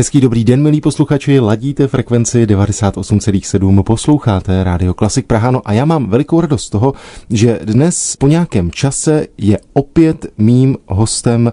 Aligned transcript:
Hezký 0.00 0.20
dobrý 0.20 0.44
den, 0.44 0.62
milí 0.62 0.80
posluchači, 0.80 1.40
ladíte 1.40 1.88
frekvenci 1.88 2.46
98,7, 2.46 3.82
posloucháte 3.82 4.64
Rádio 4.64 4.94
Klasik 4.94 5.26
Praha, 5.26 5.50
no 5.50 5.62
a 5.64 5.72
já 5.72 5.84
mám 5.84 6.10
velikou 6.10 6.40
radost 6.40 6.64
z 6.64 6.70
toho, 6.70 6.92
že 7.30 7.60
dnes 7.64 8.16
po 8.16 8.28
nějakém 8.28 8.70
čase 8.70 9.26
je 9.38 9.58
opět 9.72 10.26
mým 10.38 10.76
hostem 10.86 11.52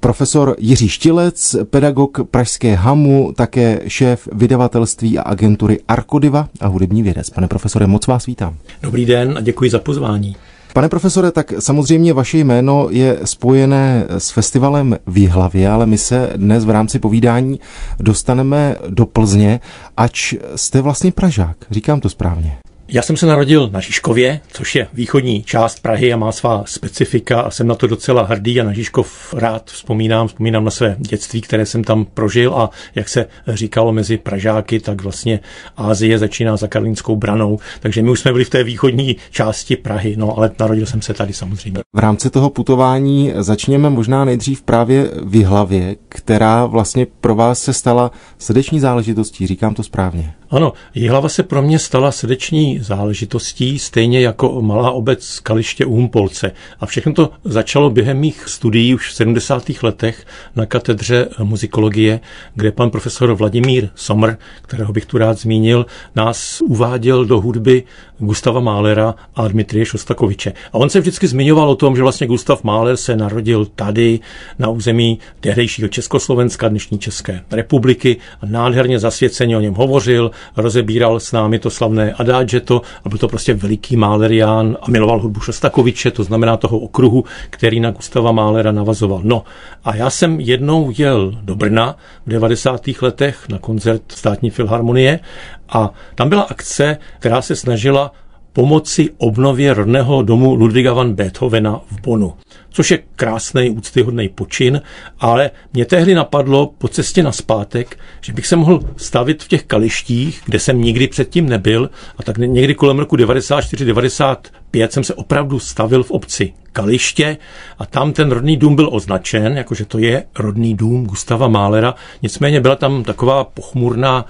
profesor 0.00 0.56
Jiří 0.58 0.88
Štilec, 0.88 1.56
pedagog 1.70 2.18
Pražské 2.30 2.74
HAMu, 2.74 3.32
také 3.36 3.80
šéf 3.86 4.28
vydavatelství 4.32 5.18
a 5.18 5.22
agentury 5.22 5.80
Arkodiva 5.88 6.48
a 6.60 6.66
hudební 6.66 7.02
vědec. 7.02 7.30
Pane 7.30 7.48
profesore, 7.48 7.86
moc 7.86 8.06
vás 8.06 8.26
vítám. 8.26 8.56
Dobrý 8.82 9.06
den 9.06 9.34
a 9.38 9.40
děkuji 9.40 9.70
za 9.70 9.78
pozvání. 9.78 10.36
Pane 10.78 10.88
profesore, 10.88 11.30
tak 11.30 11.52
samozřejmě 11.58 12.12
vaše 12.12 12.38
jméno 12.38 12.86
je 12.90 13.18
spojené 13.24 14.04
s 14.08 14.30
festivalem 14.30 14.98
v 15.06 15.18
Jihlavě, 15.18 15.70
ale 15.70 15.86
my 15.86 15.98
se 15.98 16.32
dnes 16.36 16.64
v 16.64 16.70
rámci 16.70 16.98
povídání 16.98 17.60
dostaneme 18.00 18.76
do 18.88 19.06
Plzně, 19.06 19.60
ač 19.96 20.34
jste 20.56 20.80
vlastně 20.80 21.12
Pražák. 21.12 21.56
Říkám 21.70 22.00
to 22.00 22.08
správně. 22.08 22.58
Já 22.90 23.02
jsem 23.02 23.16
se 23.16 23.26
narodil 23.26 23.70
na 23.72 23.80
Žižkově, 23.80 24.40
což 24.48 24.74
je 24.74 24.88
východní 24.92 25.42
část 25.42 25.82
Prahy 25.82 26.12
a 26.12 26.16
má 26.16 26.32
svá 26.32 26.64
specifika 26.66 27.40
a 27.40 27.50
jsem 27.50 27.66
na 27.66 27.74
to 27.74 27.86
docela 27.86 28.22
hrdý 28.22 28.60
a 28.60 28.64
na 28.64 28.72
Žižkov 28.72 29.34
rád 29.34 29.70
vzpomínám, 29.70 30.28
vzpomínám 30.28 30.64
na 30.64 30.70
své 30.70 30.96
dětství, 30.98 31.40
které 31.40 31.66
jsem 31.66 31.84
tam 31.84 32.04
prožil 32.04 32.54
a 32.54 32.70
jak 32.94 33.08
se 33.08 33.26
říkalo 33.48 33.92
mezi 33.92 34.16
Pražáky, 34.16 34.80
tak 34.80 35.02
vlastně 35.02 35.40
Ázie 35.76 36.18
začíná 36.18 36.56
za 36.56 36.68
Karlínskou 36.68 37.16
branou, 37.16 37.58
takže 37.80 38.02
my 38.02 38.10
už 38.10 38.20
jsme 38.20 38.32
byli 38.32 38.44
v 38.44 38.50
té 38.50 38.64
východní 38.64 39.16
části 39.30 39.76
Prahy, 39.76 40.14
no 40.18 40.38
ale 40.38 40.50
narodil 40.60 40.86
jsem 40.86 41.02
se 41.02 41.14
tady 41.14 41.32
samozřejmě. 41.32 41.80
V 41.96 41.98
rámci 41.98 42.30
toho 42.30 42.50
putování 42.50 43.32
začněme 43.36 43.90
možná 43.90 44.24
nejdřív 44.24 44.62
právě 44.62 45.10
v 45.22 45.44
hlavě, 45.44 45.96
která 46.08 46.66
vlastně 46.66 47.06
pro 47.20 47.34
vás 47.34 47.62
se 47.62 47.72
stala 47.72 48.10
srdeční 48.38 48.80
záležitostí, 48.80 49.46
říkám 49.46 49.74
to 49.74 49.82
správně. 49.82 50.37
Ano, 50.50 50.72
Jihlava 50.94 51.28
se 51.28 51.42
pro 51.42 51.62
mě 51.62 51.78
stala 51.78 52.12
srdeční 52.12 52.78
záležitostí, 52.78 53.78
stejně 53.78 54.20
jako 54.20 54.62
malá 54.62 54.90
obec 54.90 55.40
Kaliště 55.40 55.84
u 55.84 55.94
Humpolce. 55.94 56.52
A 56.80 56.86
všechno 56.86 57.12
to 57.12 57.30
začalo 57.44 57.90
během 57.90 58.18
mých 58.18 58.48
studií 58.48 58.94
už 58.94 59.10
v 59.10 59.14
70. 59.14 59.82
letech 59.82 60.26
na 60.56 60.66
katedře 60.66 61.28
muzikologie, 61.42 62.20
kde 62.54 62.72
pan 62.72 62.90
profesor 62.90 63.32
Vladimír 63.32 63.88
Somr, 63.94 64.34
kterého 64.62 64.92
bych 64.92 65.06
tu 65.06 65.18
rád 65.18 65.38
zmínil, 65.38 65.86
nás 66.16 66.60
uváděl 66.60 67.24
do 67.24 67.40
hudby 67.40 67.82
Gustava 68.18 68.60
Málera 68.60 69.14
a 69.34 69.48
Dmitrie 69.48 69.84
Šostakoviče. 69.84 70.52
A 70.72 70.74
on 70.74 70.90
se 70.90 71.00
vždycky 71.00 71.26
zmiňoval 71.26 71.70
o 71.70 71.74
tom, 71.74 71.96
že 71.96 72.02
vlastně 72.02 72.26
Gustav 72.26 72.64
Máler 72.64 72.96
se 72.96 73.16
narodil 73.16 73.66
tady 73.66 74.20
na 74.58 74.68
území 74.68 75.18
tehdejšího 75.40 75.88
Československa, 75.88 76.68
dnešní 76.68 76.98
České 76.98 77.40
republiky 77.50 78.16
a 78.40 78.46
nádherně 78.46 78.98
zasvěceně 78.98 79.56
o 79.56 79.60
něm 79.60 79.74
hovořil, 79.74 80.30
rozebíral 80.56 81.20
s 81.20 81.32
námi 81.32 81.58
to 81.58 81.70
slavné 81.70 82.12
Adagio 82.12 82.80
a 83.04 83.08
byl 83.08 83.18
to 83.18 83.28
prostě 83.28 83.54
veliký 83.54 83.96
Málerián 83.96 84.76
a 84.82 84.90
miloval 84.90 85.20
hudbu 85.20 85.40
Šostakoviče, 85.40 86.10
to 86.10 86.24
znamená 86.24 86.56
toho 86.56 86.78
okruhu, 86.78 87.24
který 87.50 87.80
na 87.80 87.90
Gustava 87.90 88.32
Málera 88.32 88.72
navazoval. 88.72 89.20
No 89.24 89.44
a 89.84 89.96
já 89.96 90.10
jsem 90.10 90.40
jednou 90.40 90.92
jel 90.98 91.38
do 91.42 91.54
Brna 91.54 91.96
v 92.26 92.30
90. 92.30 92.80
letech 93.02 93.48
na 93.48 93.58
koncert 93.58 94.02
státní 94.08 94.50
filharmonie 94.50 95.20
a 95.68 95.90
tam 96.14 96.28
byla 96.28 96.42
akce, 96.42 96.98
která 97.18 97.42
se 97.42 97.56
snažila 97.56 98.12
pomoci 98.52 99.10
obnově 99.18 99.74
rodného 99.74 100.22
domu 100.22 100.54
Ludwiga 100.54 100.92
van 100.92 101.14
Beethovena 101.14 101.80
v 101.90 102.00
Bonu. 102.00 102.34
Což 102.70 102.90
je 102.90 102.98
krásný, 103.16 103.70
úctyhodný 103.70 104.28
počin, 104.28 104.82
ale 105.20 105.50
mě 105.72 105.84
tehdy 105.84 106.14
napadlo 106.14 106.72
po 106.78 106.88
cestě 106.88 107.22
na 107.22 107.32
zpátek, 107.32 107.98
že 108.20 108.32
bych 108.32 108.46
se 108.46 108.56
mohl 108.56 108.80
stavit 108.96 109.42
v 109.42 109.48
těch 109.48 109.64
kalištích, 109.64 110.42
kde 110.44 110.58
jsem 110.58 110.80
nikdy 110.80 111.08
předtím 111.08 111.48
nebyl, 111.48 111.90
a 112.16 112.22
tak 112.22 112.38
někdy 112.38 112.74
kolem 112.74 112.98
roku 112.98 113.16
94-95 113.16 114.88
jsem 114.88 115.04
se 115.04 115.14
opravdu 115.14 115.58
stavil 115.58 116.02
v 116.02 116.10
obci 116.10 116.52
Kaliště 116.72 117.36
a 117.78 117.86
tam 117.86 118.12
ten 118.12 118.30
rodný 118.30 118.56
dům 118.56 118.76
byl 118.76 118.88
označen, 118.92 119.56
jakože 119.56 119.84
to 119.84 119.98
je 119.98 120.24
rodný 120.38 120.74
dům 120.74 121.06
Gustava 121.06 121.48
Málera, 121.48 121.94
nicméně 122.22 122.60
byla 122.60 122.76
tam 122.76 123.04
taková 123.04 123.44
pochmurná 123.44 124.26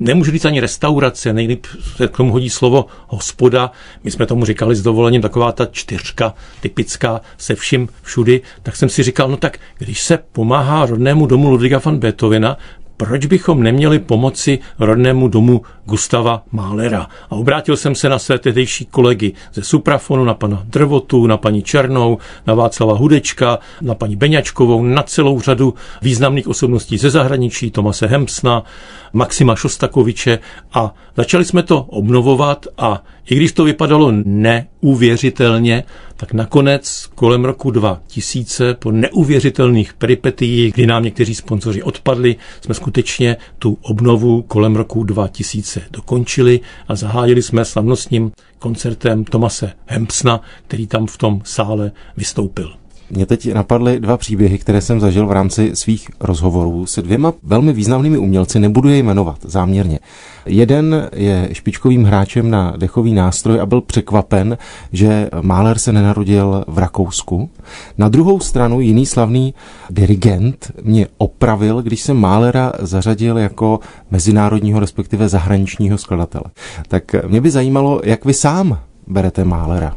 nemůžu 0.00 0.30
říct 0.30 0.44
ani 0.44 0.60
restaurace, 0.60 1.32
nejlíp 1.32 1.66
se 1.96 2.08
k 2.08 2.16
tomu 2.16 2.32
hodí 2.32 2.50
slovo 2.50 2.86
hospoda. 3.06 3.70
My 4.04 4.10
jsme 4.10 4.26
tomu 4.26 4.44
říkali 4.44 4.76
s 4.76 4.82
dovolením 4.82 5.22
taková 5.22 5.52
ta 5.52 5.66
čtyřka 5.66 6.34
typická 6.60 7.20
se 7.38 7.54
vším 7.54 7.88
všudy, 8.02 8.40
tak 8.62 8.76
jsem 8.76 8.88
si 8.88 9.02
říkal, 9.02 9.28
no 9.28 9.36
tak 9.36 9.58
když 9.78 10.02
se 10.02 10.18
pomáhá 10.32 10.86
rodnému 10.86 11.26
domu 11.26 11.50
Ludwiga 11.50 11.80
van 11.84 11.98
Beethovena, 11.98 12.56
proč 12.96 13.26
bychom 13.26 13.62
neměli 13.62 13.98
pomoci 13.98 14.58
rodnému 14.78 15.28
domu 15.28 15.62
Gustava 15.84 16.42
Málera? 16.52 17.06
A 17.30 17.32
obrátil 17.32 17.76
jsem 17.76 17.94
se 17.94 18.08
na 18.08 18.18
své 18.18 18.38
tehdejší 18.38 18.86
kolegy 18.86 19.32
ze 19.54 19.62
Suprafonu, 19.62 20.24
na 20.24 20.34
pana 20.34 20.62
Drvotu, 20.64 21.26
na 21.26 21.36
paní 21.36 21.62
Černou, 21.62 22.18
na 22.46 22.54
Václava 22.54 22.94
Hudečka, 22.94 23.58
na 23.80 23.94
paní 23.94 24.16
Beňačkovou, 24.16 24.82
na 24.82 25.02
celou 25.02 25.40
řadu 25.40 25.74
významných 26.02 26.48
osobností 26.48 26.98
ze 26.98 27.10
zahraničí, 27.10 27.70
Tomase 27.70 28.06
Hemsna, 28.06 28.62
Maxima 29.12 29.56
Šostakoviče 29.56 30.38
a 30.72 30.94
začali 31.16 31.44
jsme 31.44 31.62
to 31.62 31.82
obnovovat 31.82 32.66
a 32.78 33.04
i 33.30 33.34
když 33.34 33.52
to 33.52 33.64
vypadalo 33.64 34.12
neuvěřitelně, 34.24 35.84
tak 36.16 36.32
nakonec 36.32 37.06
kolem 37.14 37.44
roku 37.44 37.70
2000 37.70 38.74
po 38.74 38.90
neuvěřitelných 38.90 39.94
peripetiích, 39.94 40.72
kdy 40.72 40.86
nám 40.86 41.04
někteří 41.04 41.34
sponzoři 41.34 41.82
odpadli, 41.82 42.36
jsme 42.60 42.74
skutečně 42.74 43.36
tu 43.58 43.78
obnovu 43.82 44.42
kolem 44.42 44.76
roku 44.76 45.04
2000 45.04 45.82
dokončili 45.90 46.60
a 46.88 46.94
zahájili 46.94 47.42
jsme 47.42 47.64
slavnostním 47.64 48.32
koncertem 48.58 49.24
Tomase 49.24 49.72
Hempsna, 49.86 50.40
který 50.66 50.86
tam 50.86 51.06
v 51.06 51.18
tom 51.18 51.40
sále 51.44 51.92
vystoupil. 52.16 52.81
Mě 53.14 53.26
teď 53.26 53.54
napadly 53.54 54.00
dva 54.00 54.16
příběhy, 54.16 54.58
které 54.58 54.80
jsem 54.80 55.00
zažil 55.00 55.26
v 55.26 55.32
rámci 55.32 55.70
svých 55.74 56.10
rozhovorů 56.20 56.86
se 56.86 57.02
dvěma 57.02 57.32
velmi 57.42 57.72
významnými 57.72 58.18
umělci, 58.18 58.60
nebudu 58.60 58.88
je 58.88 58.98
jmenovat 58.98 59.36
záměrně. 59.42 59.98
Jeden 60.46 61.08
je 61.12 61.48
špičkovým 61.52 62.04
hráčem 62.04 62.50
na 62.50 62.74
dechový 62.76 63.14
nástroj 63.14 63.60
a 63.60 63.66
byl 63.66 63.80
překvapen, 63.80 64.58
že 64.92 65.28
Mahler 65.40 65.78
se 65.78 65.92
nenarodil 65.92 66.64
v 66.66 66.78
Rakousku. 66.78 67.50
Na 67.98 68.08
druhou 68.08 68.40
stranu 68.40 68.80
jiný 68.80 69.06
slavný 69.06 69.54
dirigent 69.90 70.72
mě 70.82 71.06
opravil, 71.18 71.82
když 71.82 72.02
jsem 72.02 72.16
Mahlera 72.16 72.72
zařadil 72.78 73.38
jako 73.38 73.80
mezinárodního, 74.10 74.80
respektive 74.80 75.28
zahraničního 75.28 75.98
skladatele. 75.98 76.44
Tak 76.88 77.14
mě 77.28 77.40
by 77.40 77.50
zajímalo, 77.50 78.00
jak 78.04 78.24
vy 78.24 78.34
sám 78.34 78.78
berete 79.06 79.44
Mahlera. 79.44 79.96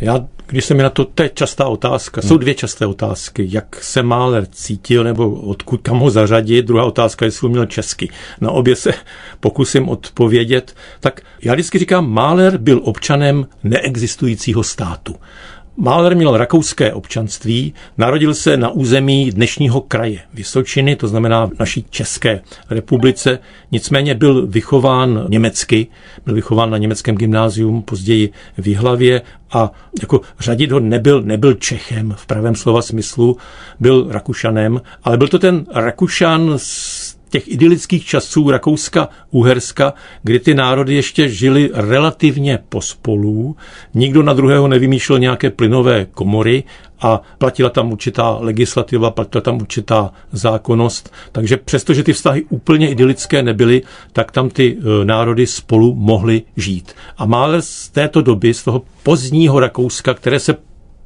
Já 0.00 0.26
když 0.46 0.64
se 0.64 0.74
mi 0.74 0.82
na 0.82 0.90
to, 0.90 1.04
to 1.04 1.22
je 1.22 1.30
častá 1.34 1.66
otázka, 1.66 2.22
jsou 2.22 2.34
hmm. 2.34 2.38
dvě 2.38 2.54
časté 2.54 2.86
otázky, 2.86 3.48
jak 3.50 3.82
se 3.82 4.02
Máler 4.02 4.46
cítil 4.46 5.04
nebo 5.04 5.30
odkud, 5.30 5.80
kam 5.82 5.98
ho 5.98 6.10
zařadit, 6.10 6.66
druhá 6.66 6.84
otázka, 6.84 7.24
jestli 7.24 7.46
uměl 7.46 7.66
česky. 7.66 8.08
Na 8.40 8.50
obě 8.50 8.76
se 8.76 8.92
pokusím 9.40 9.88
odpovědět. 9.88 10.74
Tak 11.00 11.20
já 11.42 11.52
vždycky 11.52 11.78
říkám, 11.78 12.10
Máler 12.10 12.58
byl 12.58 12.80
občanem 12.84 13.46
neexistujícího 13.64 14.62
státu. 14.62 15.16
Mahler 15.78 16.16
měl 16.16 16.36
rakouské 16.36 16.92
občanství, 16.92 17.74
narodil 17.98 18.34
se 18.34 18.56
na 18.56 18.70
území 18.70 19.30
dnešního 19.30 19.80
kraje 19.80 20.20
Vysočiny, 20.34 20.96
to 20.96 21.08
znamená 21.08 21.46
v 21.46 21.58
naší 21.58 21.86
České 21.90 22.40
republice, 22.70 23.38
nicméně 23.72 24.14
byl 24.14 24.46
vychován 24.46 25.26
německy, 25.28 25.86
byl 26.24 26.34
vychován 26.34 26.70
na 26.70 26.78
německém 26.78 27.14
gymnázium, 27.14 27.82
později 27.82 28.30
v 28.58 28.68
Jihlavě 28.68 29.22
a 29.52 29.72
jako 30.00 30.20
řadit 30.40 30.72
ho 30.72 30.80
nebyl, 30.80 31.22
nebyl 31.22 31.54
Čechem 31.54 32.14
v 32.16 32.26
pravém 32.26 32.54
slova 32.54 32.82
smyslu, 32.82 33.36
byl 33.80 34.06
Rakušanem, 34.10 34.80
ale 35.02 35.16
byl 35.16 35.28
to 35.28 35.38
ten 35.38 35.66
Rakušan 35.74 36.52
s 36.56 37.05
těch 37.28 37.48
idylických 37.48 38.04
časů 38.06 38.50
Rakouska-Uherska, 38.50 39.92
kdy 40.22 40.40
ty 40.40 40.54
národy 40.54 40.94
ještě 40.94 41.28
žili 41.28 41.70
relativně 41.74 42.58
pospolu, 42.68 43.56
nikdo 43.94 44.22
na 44.22 44.32
druhého 44.32 44.68
nevymýšlel 44.68 45.18
nějaké 45.18 45.50
plynové 45.50 46.04
komory 46.04 46.64
a 47.00 47.22
platila 47.38 47.70
tam 47.70 47.92
určitá 47.92 48.36
legislativa, 48.40 49.10
platila 49.10 49.42
tam 49.42 49.56
určitá 49.56 50.12
zákonnost, 50.32 51.12
takže 51.32 51.56
přestože 51.56 52.02
ty 52.02 52.12
vztahy 52.12 52.44
úplně 52.48 52.90
idylické 52.90 53.42
nebyly, 53.42 53.82
tak 54.12 54.32
tam 54.32 54.50
ty 54.50 54.76
e, 54.78 55.04
národy 55.04 55.46
spolu 55.46 55.94
mohly 55.94 56.42
žít. 56.56 56.92
A 57.18 57.26
Mahler 57.26 57.62
z 57.62 57.88
této 57.88 58.22
doby, 58.22 58.54
z 58.54 58.64
toho 58.64 58.82
pozdního 59.02 59.60
Rakouska, 59.60 60.14
které 60.14 60.40
se 60.40 60.56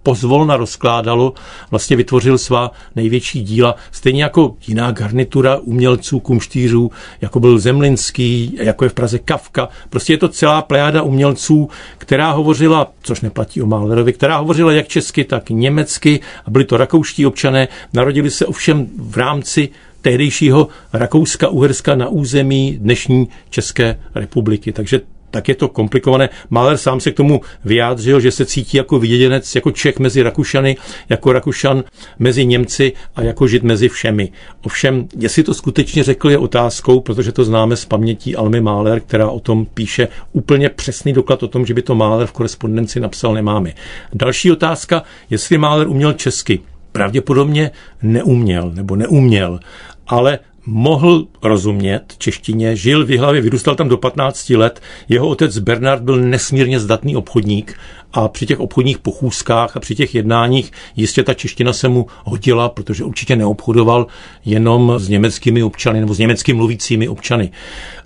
pozvolna 0.02 0.56
rozkládalo, 0.56 1.32
vlastně 1.70 1.96
vytvořil 1.96 2.38
svá 2.38 2.70
největší 2.96 3.42
díla, 3.42 3.76
stejně 3.90 4.22
jako 4.22 4.56
jiná 4.66 4.90
garnitura 4.90 5.56
umělců, 5.56 6.20
kumštířů, 6.20 6.90
jako 7.20 7.40
byl 7.40 7.58
Zemlinský, 7.58 8.58
jako 8.60 8.84
je 8.84 8.88
v 8.88 8.94
Praze 8.94 9.18
Kafka. 9.18 9.68
Prostě 9.90 10.12
je 10.12 10.18
to 10.18 10.28
celá 10.28 10.62
plejáda 10.62 11.02
umělců, 11.02 11.68
která 11.98 12.30
hovořila, 12.30 12.92
což 13.02 13.20
neplatí 13.20 13.62
o 13.62 13.66
Mahlerovi, 13.66 14.12
která 14.12 14.36
hovořila 14.38 14.72
jak 14.72 14.88
česky, 14.88 15.24
tak 15.24 15.50
německy 15.50 16.20
a 16.46 16.50
byli 16.50 16.64
to 16.64 16.76
rakouští 16.76 17.26
občané, 17.26 17.68
narodili 17.92 18.30
se 18.30 18.46
ovšem 18.46 18.86
v 18.98 19.16
rámci 19.16 19.68
tehdejšího 20.02 20.68
Rakouska-Uherska 20.92 21.96
na 21.96 22.08
území 22.08 22.78
dnešní 22.80 23.28
České 23.50 24.00
republiky. 24.14 24.72
Takže 24.72 25.00
tak 25.30 25.48
je 25.48 25.54
to 25.54 25.68
komplikované. 25.68 26.28
Mahler 26.50 26.76
sám 26.76 27.00
se 27.00 27.10
k 27.10 27.16
tomu 27.16 27.40
vyjádřil, 27.64 28.20
že 28.20 28.30
se 28.30 28.46
cítí 28.46 28.76
jako 28.76 28.98
vyděděnec, 28.98 29.54
jako 29.54 29.70
Čech 29.70 29.98
mezi 29.98 30.22
Rakušany, 30.22 30.76
jako 31.08 31.32
Rakušan 31.32 31.84
mezi 32.18 32.46
Němci 32.46 32.92
a 33.16 33.22
jako 33.22 33.46
Žid 33.46 33.62
mezi 33.62 33.88
všemi. 33.88 34.32
Ovšem, 34.64 35.08
jestli 35.18 35.42
to 35.42 35.54
skutečně 35.54 36.02
řekl, 36.02 36.30
je 36.30 36.38
otázkou, 36.38 37.00
protože 37.00 37.32
to 37.32 37.44
známe 37.44 37.76
z 37.76 37.84
paměti 37.84 38.36
Almy 38.36 38.60
Mahler, 38.60 39.00
která 39.00 39.28
o 39.28 39.40
tom 39.40 39.66
píše 39.66 40.08
úplně 40.32 40.68
přesný 40.68 41.12
doklad 41.12 41.42
o 41.42 41.48
tom, 41.48 41.66
že 41.66 41.74
by 41.74 41.82
to 41.82 41.94
Mahler 41.94 42.26
v 42.26 42.32
korespondenci 42.32 43.00
napsal, 43.00 43.34
nemáme. 43.34 43.72
Další 44.14 44.52
otázka, 44.52 45.02
jestli 45.30 45.58
Mahler 45.58 45.88
uměl 45.88 46.12
česky. 46.12 46.60
Pravděpodobně 46.92 47.70
neuměl 48.02 48.70
nebo 48.74 48.96
neuměl, 48.96 49.60
ale 50.06 50.38
mohl 50.66 51.26
rozumět 51.42 52.14
češtině, 52.18 52.76
žil 52.76 53.06
v 53.06 53.18
hlavě, 53.18 53.40
vyrůstal 53.40 53.74
tam 53.74 53.88
do 53.88 53.96
15 53.96 54.50
let. 54.50 54.80
Jeho 55.08 55.28
otec 55.28 55.58
Bernard 55.58 56.02
byl 56.02 56.16
nesmírně 56.16 56.80
zdatný 56.80 57.16
obchodník 57.16 57.78
a 58.12 58.28
při 58.28 58.46
těch 58.46 58.60
obchodních 58.60 58.98
pochůzkách 58.98 59.76
a 59.76 59.80
při 59.80 59.94
těch 59.94 60.14
jednáních 60.14 60.72
jistě 60.96 61.22
ta 61.22 61.34
čeština 61.34 61.72
se 61.72 61.88
mu 61.88 62.06
hodila, 62.24 62.68
protože 62.68 63.04
určitě 63.04 63.36
neobchodoval 63.36 64.06
jenom 64.44 64.92
s 64.98 65.08
německými 65.08 65.62
občany 65.62 66.00
nebo 66.00 66.14
s 66.14 66.18
německy 66.18 66.52
mluvícími 66.52 67.08
občany. 67.08 67.50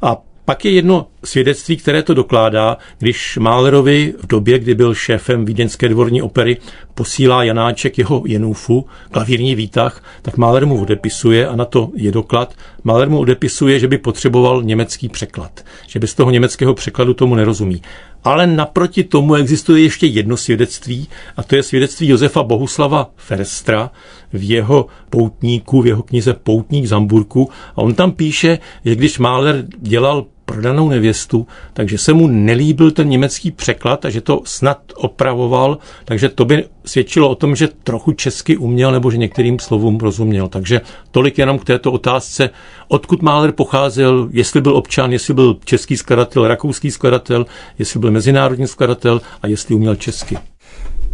A 0.02 0.16
pak 0.44 0.64
je 0.64 0.70
jedno 0.70 1.06
svědectví, 1.24 1.76
které 1.76 2.02
to 2.02 2.14
dokládá, 2.14 2.76
když 2.98 3.38
Málerovi 3.40 4.14
v 4.22 4.26
době, 4.26 4.58
kdy 4.58 4.74
byl 4.74 4.94
šéfem 4.94 5.44
Vídeňské 5.44 5.88
dvorní 5.88 6.22
opery, 6.22 6.56
posílá 6.94 7.44
Janáček 7.44 7.98
jeho 7.98 8.22
Jenůfu, 8.26 8.86
klavírní 9.10 9.54
výtah, 9.54 10.04
tak 10.22 10.36
Máler 10.36 10.66
mu 10.66 10.82
odepisuje 10.82 11.48
a 11.48 11.56
na 11.56 11.64
to 11.64 11.90
je 11.94 12.12
doklad. 12.12 12.54
Máler 12.84 13.10
mu 13.10 13.18
odepisuje, 13.18 13.78
že 13.78 13.88
by 13.88 13.98
potřeboval 13.98 14.62
německý 14.62 15.08
překlad, 15.08 15.64
že 15.86 15.98
bez 15.98 16.14
toho 16.14 16.30
německého 16.30 16.74
překladu 16.74 17.14
tomu 17.14 17.34
nerozumí. 17.34 17.82
Ale 18.24 18.46
naproti 18.46 19.04
tomu 19.04 19.34
existuje 19.34 19.82
ještě 19.82 20.06
jedno 20.06 20.36
svědectví, 20.36 21.08
a 21.36 21.42
to 21.42 21.56
je 21.56 21.62
svědectví 21.62 22.08
Josefa 22.08 22.42
Bohuslava 22.42 23.10
Ferstra 23.16 23.90
v 24.32 24.50
jeho 24.50 24.86
poutníku, 25.10 25.82
v 25.82 25.86
jeho 25.86 26.02
knize 26.02 26.34
Poutník 26.34 26.86
z 26.86 26.90
Hamburku. 26.90 27.50
A 27.76 27.78
on 27.78 27.94
tam 27.94 28.12
píše, 28.12 28.58
že 28.84 28.96
když 28.96 29.18
Máler 29.18 29.64
dělal 29.78 30.26
prodanou 30.54 30.88
nevěstu, 30.88 31.46
takže 31.72 31.98
se 31.98 32.12
mu 32.12 32.26
nelíbil 32.26 32.90
ten 32.90 33.08
německý 33.08 33.50
překlad 33.50 34.04
a 34.04 34.10
že 34.10 34.20
to 34.20 34.40
snad 34.44 34.78
opravoval, 34.94 35.78
takže 36.04 36.28
to 36.28 36.44
by 36.44 36.64
svědčilo 36.84 37.30
o 37.30 37.34
tom, 37.34 37.56
že 37.56 37.68
trochu 37.84 38.12
česky 38.12 38.56
uměl 38.56 38.92
nebo 38.92 39.10
že 39.10 39.16
některým 39.16 39.58
slovům 39.58 39.98
rozuměl. 39.98 40.48
Takže 40.48 40.80
tolik 41.10 41.38
jenom 41.38 41.58
k 41.58 41.64
této 41.64 41.92
otázce, 41.92 42.50
odkud 42.88 43.22
Mahler 43.22 43.52
pocházel, 43.52 44.28
jestli 44.30 44.60
byl 44.60 44.76
občan, 44.76 45.12
jestli 45.12 45.34
byl 45.34 45.56
český 45.64 45.96
skladatel, 45.96 46.48
rakouský 46.48 46.90
skladatel, 46.90 47.46
jestli 47.78 48.00
byl 48.00 48.10
mezinárodní 48.10 48.66
skladatel 48.66 49.20
a 49.42 49.46
jestli 49.46 49.74
uměl 49.74 49.96
česky. 49.96 50.38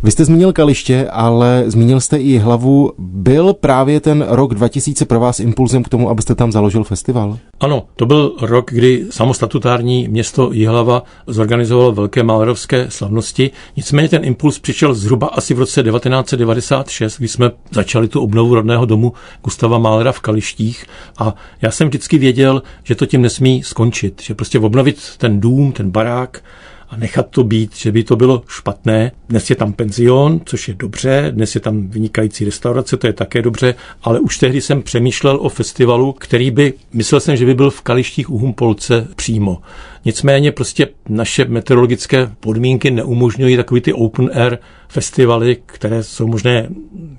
Vy 0.02 0.10
jste 0.10 0.24
zmínil 0.24 0.52
Kaliště, 0.52 1.08
ale 1.10 1.64
zmínil 1.66 2.00
jste 2.00 2.16
i 2.16 2.38
hlavu. 2.38 2.92
Byl 2.98 3.52
právě 3.54 4.00
ten 4.00 4.24
rok 4.28 4.54
2000 4.54 5.04
pro 5.04 5.20
vás 5.20 5.40
impulzem 5.40 5.82
k 5.82 5.88
tomu, 5.88 6.10
abyste 6.10 6.34
tam 6.34 6.52
založil 6.52 6.84
festival? 6.84 7.38
Ano, 7.60 7.86
to 7.96 8.06
byl 8.06 8.36
rok, 8.40 8.70
kdy 8.70 9.06
samostatutární 9.10 10.08
město 10.08 10.52
Jihlava 10.52 11.02
zorganizovalo 11.26 11.92
velké 11.92 12.22
malerovské 12.22 12.86
slavnosti. 12.90 13.50
Nicméně 13.76 14.08
ten 14.08 14.24
impuls 14.24 14.58
přišel 14.58 14.94
zhruba 14.94 15.26
asi 15.26 15.54
v 15.54 15.58
roce 15.58 15.82
1996, 15.82 17.18
kdy 17.18 17.28
jsme 17.28 17.50
začali 17.72 18.08
tu 18.08 18.20
obnovu 18.20 18.54
rodného 18.54 18.86
domu 18.86 19.12
Gustava 19.44 19.78
Málera 19.78 20.12
v 20.12 20.20
Kalištích 20.20 20.84
a 21.18 21.34
já 21.62 21.70
jsem 21.70 21.88
vždycky 21.88 22.18
věděl, 22.18 22.62
že 22.84 22.94
to 22.94 23.06
tím 23.06 23.22
nesmí 23.22 23.62
skončit, 23.62 24.22
že 24.22 24.34
prostě 24.34 24.58
obnovit 24.58 24.98
ten 25.18 25.40
dům, 25.40 25.72
ten 25.72 25.90
barák, 25.90 26.42
a 26.90 26.96
nechat 26.96 27.26
to 27.30 27.44
být, 27.44 27.76
že 27.76 27.92
by 27.92 28.04
to 28.04 28.16
bylo 28.16 28.42
špatné. 28.48 29.12
Dnes 29.28 29.50
je 29.50 29.56
tam 29.56 29.72
penzion, 29.72 30.40
což 30.44 30.68
je 30.68 30.74
dobře, 30.74 31.32
dnes 31.34 31.54
je 31.54 31.60
tam 31.60 31.88
vynikající 31.88 32.44
restaurace, 32.44 32.96
to 32.96 33.06
je 33.06 33.12
také 33.12 33.42
dobře, 33.42 33.74
ale 34.02 34.20
už 34.20 34.38
tehdy 34.38 34.60
jsem 34.60 34.82
přemýšlel 34.82 35.38
o 35.42 35.48
festivalu, 35.48 36.12
který 36.12 36.50
by, 36.50 36.74
myslel 36.92 37.20
jsem, 37.20 37.36
že 37.36 37.46
by 37.46 37.54
byl 37.54 37.70
v 37.70 37.82
Kalištích 37.82 38.30
u 38.30 38.38
Humpolce 38.38 39.08
přímo. 39.16 39.58
Nicméně 40.04 40.52
prostě 40.52 40.88
naše 41.08 41.44
meteorologické 41.44 42.30
podmínky 42.40 42.90
neumožňují 42.90 43.56
takový 43.56 43.80
ty 43.80 43.92
open 43.92 44.30
air 44.34 44.58
festivaly, 44.90 45.56
které 45.66 46.02
jsou 46.02 46.26
možné 46.26 46.68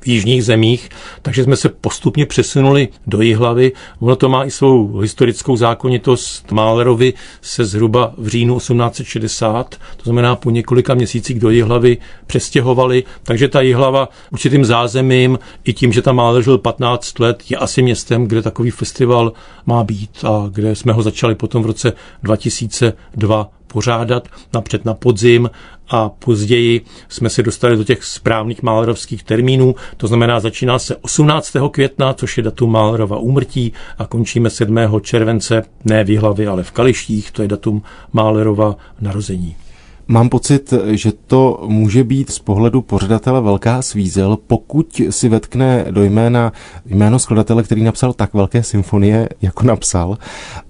v 0.01 0.07
jižních 0.07 0.43
zemích, 0.43 0.89
takže 1.21 1.43
jsme 1.43 1.55
se 1.55 1.69
postupně 1.69 2.25
přesunuli 2.25 2.87
do 3.07 3.21
Jihlavy. 3.21 3.71
Ono 3.99 4.15
to 4.15 4.29
má 4.29 4.45
i 4.45 4.51
svou 4.51 4.97
historickou 4.97 5.55
zákonitost. 5.55 6.51
Málerovi 6.51 7.13
se 7.41 7.65
zhruba 7.65 8.13
v 8.17 8.27
říjnu 8.27 8.57
1860, 8.57 9.75
to 9.97 10.03
znamená 10.03 10.35
po 10.35 10.49
několika 10.49 10.93
měsících 10.93 11.39
do 11.39 11.49
Jihlavy, 11.49 11.97
přestěhovali, 12.27 13.03
takže 13.23 13.47
ta 13.47 13.61
Jihlava 13.61 14.09
určitým 14.31 14.65
zázemím 14.65 15.39
i 15.63 15.73
tím, 15.73 15.93
že 15.93 16.01
tam 16.01 16.15
Máler 16.15 16.43
žil 16.43 16.57
15 16.57 17.19
let, 17.19 17.43
je 17.49 17.57
asi 17.57 17.81
městem, 17.81 18.27
kde 18.27 18.41
takový 18.41 18.71
festival 18.71 19.33
má 19.65 19.83
být 19.83 20.25
a 20.27 20.49
kde 20.51 20.75
jsme 20.75 20.93
ho 20.93 21.03
začali 21.03 21.35
potom 21.35 21.63
v 21.63 21.65
roce 21.65 21.93
2002 22.23 23.49
pořádat 23.67 24.27
napřed 24.53 24.85
na 24.85 24.93
podzim 24.93 25.49
a 25.91 26.09
později 26.09 26.81
jsme 27.09 27.29
se 27.29 27.43
dostali 27.43 27.77
do 27.77 27.83
těch 27.83 28.03
správných 28.03 28.63
Málerovských 28.63 29.23
termínů. 29.23 29.75
To 29.97 30.07
znamená, 30.07 30.39
začíná 30.39 30.79
se 30.79 30.95
18. 30.95 31.53
května, 31.71 32.13
což 32.13 32.37
je 32.37 32.43
datum 32.43 32.71
Málerova 32.71 33.17
úmrtí 33.17 33.73
a 33.97 34.05
končíme 34.05 34.49
7. 34.49 34.77
července, 35.01 35.63
ne 35.85 36.03
v 36.03 36.09
Jihlavě, 36.09 36.47
ale 36.47 36.63
v 36.63 36.71
Kalištích, 36.71 37.31
to 37.31 37.41
je 37.41 37.47
datum 37.47 37.81
Málerova 38.13 38.75
narození. 39.01 39.55
Mám 40.07 40.29
pocit, 40.29 40.73
že 40.91 41.11
to 41.27 41.63
může 41.67 42.03
být 42.03 42.29
z 42.31 42.39
pohledu 42.39 42.81
pořadatele 42.81 43.41
velká 43.41 43.81
svízel, 43.81 44.37
pokud 44.47 45.01
si 45.09 45.29
vetkne 45.29 45.85
do 45.91 46.03
jména 46.03 46.51
jméno 46.85 47.19
skladatele, 47.19 47.63
který 47.63 47.83
napsal 47.83 48.13
tak 48.13 48.33
velké 48.33 48.63
symfonie, 48.63 49.29
jako 49.41 49.63
napsal. 49.63 50.17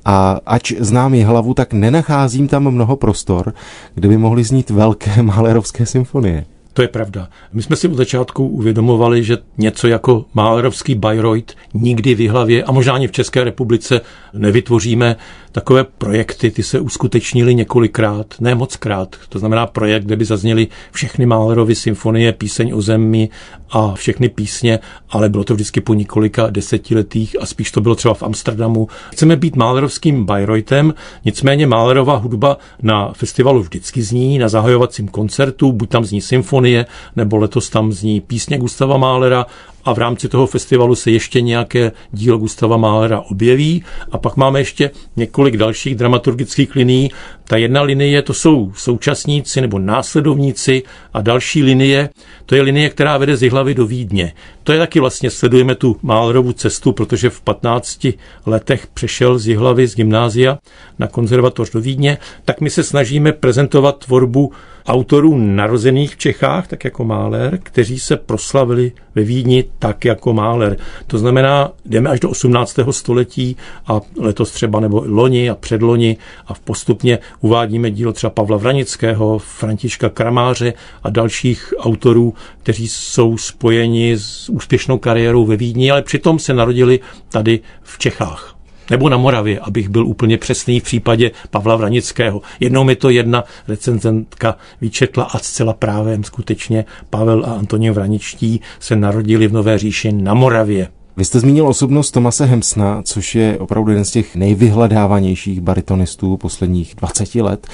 A 0.05 0.39
ač 0.45 0.73
znám 0.79 1.13
ji 1.13 1.23
hlavu, 1.23 1.53
tak 1.53 1.73
nenacházím 1.73 2.47
tam 2.47 2.71
mnoho 2.71 2.95
prostor, 2.95 3.53
kde 3.95 4.07
by 4.07 4.17
mohly 4.17 4.43
znít 4.43 4.69
velké 4.69 5.21
Mahlerovské 5.21 5.85
symfonie. 5.85 6.45
To 6.73 6.81
je 6.81 6.87
pravda. 6.87 7.27
My 7.53 7.61
jsme 7.61 7.75
si 7.75 7.87
od 7.87 7.95
začátku 7.95 8.47
uvědomovali, 8.47 9.23
že 9.23 9.37
něco 9.57 9.87
jako 9.87 10.25
Málerovský 10.33 10.95
Bayreuth 10.95 11.53
nikdy 11.73 12.15
v 12.15 12.27
hlavě 12.27 12.63
a 12.63 12.71
možná 12.71 12.93
ani 12.93 13.07
v 13.07 13.11
České 13.11 13.43
republice 13.43 14.01
nevytvoříme. 14.33 15.15
Takové 15.51 15.83
projekty, 15.83 16.51
ty 16.51 16.63
se 16.63 16.79
uskutečnily 16.79 17.55
několikrát, 17.55 18.25
ne 18.39 18.55
moc 18.55 18.75
krát. 18.75 19.15
To 19.29 19.39
znamená 19.39 19.67
projekt, 19.67 20.03
kde 20.03 20.15
by 20.15 20.25
zazněly 20.25 20.67
všechny 20.91 21.25
Málerovy 21.25 21.75
symfonie, 21.75 22.33
píseň 22.33 22.71
o 22.75 22.81
zemi 22.81 23.29
a 23.69 23.93
všechny 23.93 24.29
písně, 24.29 24.79
ale 25.09 25.29
bylo 25.29 25.43
to 25.43 25.53
vždycky 25.53 25.81
po 25.81 25.93
několika 25.93 26.49
desetiletích 26.49 27.35
a 27.41 27.45
spíš 27.45 27.71
to 27.71 27.81
bylo 27.81 27.95
třeba 27.95 28.13
v 28.13 28.23
Amsterdamu. 28.23 28.87
Chceme 29.11 29.35
být 29.35 29.55
Málerovským 29.55 30.25
Bayreuthem, 30.25 30.93
nicméně 31.25 31.67
Málerová 31.67 32.15
hudba 32.15 32.57
na 32.81 33.13
festivalu 33.13 33.61
vždycky 33.61 34.01
zní, 34.01 34.37
na 34.37 34.49
zahajovacím 34.49 35.07
koncertu, 35.07 35.71
buď 35.71 35.89
tam 35.89 36.05
zní 36.05 36.21
symfonie, 36.21 36.85
nebo 37.15 37.37
letos 37.37 37.69
tam 37.69 37.91
zní 37.91 38.21
písně 38.21 38.57
Gustava 38.57 38.97
Málera 38.97 39.45
a 39.85 39.93
v 39.93 39.97
rámci 39.97 40.29
toho 40.29 40.47
festivalu 40.47 40.95
se 40.95 41.11
ještě 41.11 41.41
nějaké 41.41 41.91
dílo 42.11 42.37
Gustava 42.37 42.77
Mahlera 42.77 43.19
objeví 43.19 43.83
a 44.11 44.17
pak 44.17 44.37
máme 44.37 44.59
ještě 44.59 44.91
několik 45.15 45.57
dalších 45.57 45.95
dramaturgických 45.95 46.75
linií. 46.75 47.11
Ta 47.43 47.57
jedna 47.57 47.81
linie 47.81 48.21
to 48.21 48.33
jsou 48.33 48.71
současníci 48.75 49.61
nebo 49.61 49.79
následovníci 49.79 50.83
a 51.13 51.21
další 51.21 51.63
linie, 51.63 52.09
to 52.45 52.55
je 52.55 52.61
linie, 52.61 52.89
která 52.89 53.17
vede 53.17 53.37
z 53.37 53.49
hlavy 53.49 53.73
do 53.73 53.85
Vídně. 53.85 54.33
To 54.63 54.71
je 54.71 54.79
taky 54.79 54.99
vlastně, 54.99 55.29
sledujeme 55.31 55.75
tu 55.75 55.97
Málrovu 56.01 56.53
cestu, 56.53 56.91
protože 56.91 57.29
v 57.29 57.41
15 57.41 58.07
letech 58.45 58.87
přešel 58.87 59.39
z 59.39 59.55
hlavy 59.55 59.87
z 59.87 59.95
gymnázia 59.95 60.57
na 60.99 61.07
konzervatoř 61.07 61.71
do 61.71 61.81
Vídně, 61.81 62.17
tak 62.45 62.61
my 62.61 62.69
se 62.69 62.83
snažíme 62.83 63.31
prezentovat 63.31 64.05
tvorbu 64.05 64.51
autorů 64.87 65.37
narozených 65.37 66.15
v 66.15 66.17
Čechách, 66.17 66.67
tak 66.67 66.85
jako 66.85 67.03
Máler, 67.03 67.59
kteří 67.63 67.99
se 67.99 68.17
proslavili 68.17 68.91
ve 69.15 69.23
Vídni 69.23 69.63
tak 69.79 70.05
jako 70.05 70.33
Máler. 70.33 70.77
To 71.07 71.17
znamená, 71.17 71.71
jdeme 71.85 72.09
až 72.09 72.19
do 72.19 72.29
18. 72.29 72.79
století 72.91 73.57
a 73.87 74.01
letos 74.17 74.51
třeba 74.51 74.79
nebo 74.79 75.03
loni 75.05 75.49
a 75.49 75.55
předloni 75.55 76.17
a 76.47 76.53
postupně 76.53 77.19
uvádíme 77.41 77.91
dílo 77.91 78.13
třeba 78.13 78.29
Pavla 78.29 78.57
Vranického, 78.57 79.39
Františka 79.39 80.09
Kramáře 80.09 80.73
a 81.03 81.09
dalších 81.09 81.73
autorů, 81.79 82.33
kteří 82.63 82.87
jsou 82.87 83.37
spojeni 83.37 84.13
s 84.17 84.49
úspěšnou 84.49 84.97
kariérou 84.97 85.45
ve 85.45 85.57
Vídni, 85.57 85.91
ale 85.91 86.01
přitom 86.01 86.39
se 86.39 86.53
narodili 86.53 86.99
tady 87.29 87.59
v 87.83 87.97
Čechách 87.97 88.60
nebo 88.91 89.09
na 89.09 89.17
Moravě, 89.17 89.59
abych 89.59 89.89
byl 89.89 90.07
úplně 90.07 90.37
přesný 90.37 90.79
v 90.79 90.83
případě 90.83 91.31
Pavla 91.49 91.75
Vranického. 91.75 92.41
Jednou 92.59 92.83
mi 92.83 92.95
to 92.95 93.09
jedna 93.09 93.43
recenzentka 93.67 94.57
vyčetla 94.81 95.23
a 95.23 95.37
zcela 95.39 95.73
právem 95.73 96.23
skutečně 96.23 96.85
Pavel 97.09 97.45
a 97.45 97.53
Antonín 97.53 97.91
Vraničtí 97.91 98.61
se 98.79 98.95
narodili 98.95 99.47
v 99.47 99.53
Nové 99.53 99.77
říši 99.77 100.11
na 100.11 100.33
Moravě. 100.33 100.87
Vy 101.17 101.25
jste 101.25 101.39
zmínil 101.39 101.67
osobnost 101.67 102.11
Tomase 102.11 102.45
Hemsna, 102.45 103.01
což 103.03 103.35
je 103.35 103.57
opravdu 103.59 103.91
jeden 103.91 104.05
z 104.05 104.11
těch 104.11 104.35
nejvyhledávanějších 104.35 105.61
baritonistů 105.61 106.37
posledních 106.37 106.95
20 106.95 107.35
let. 107.35 107.67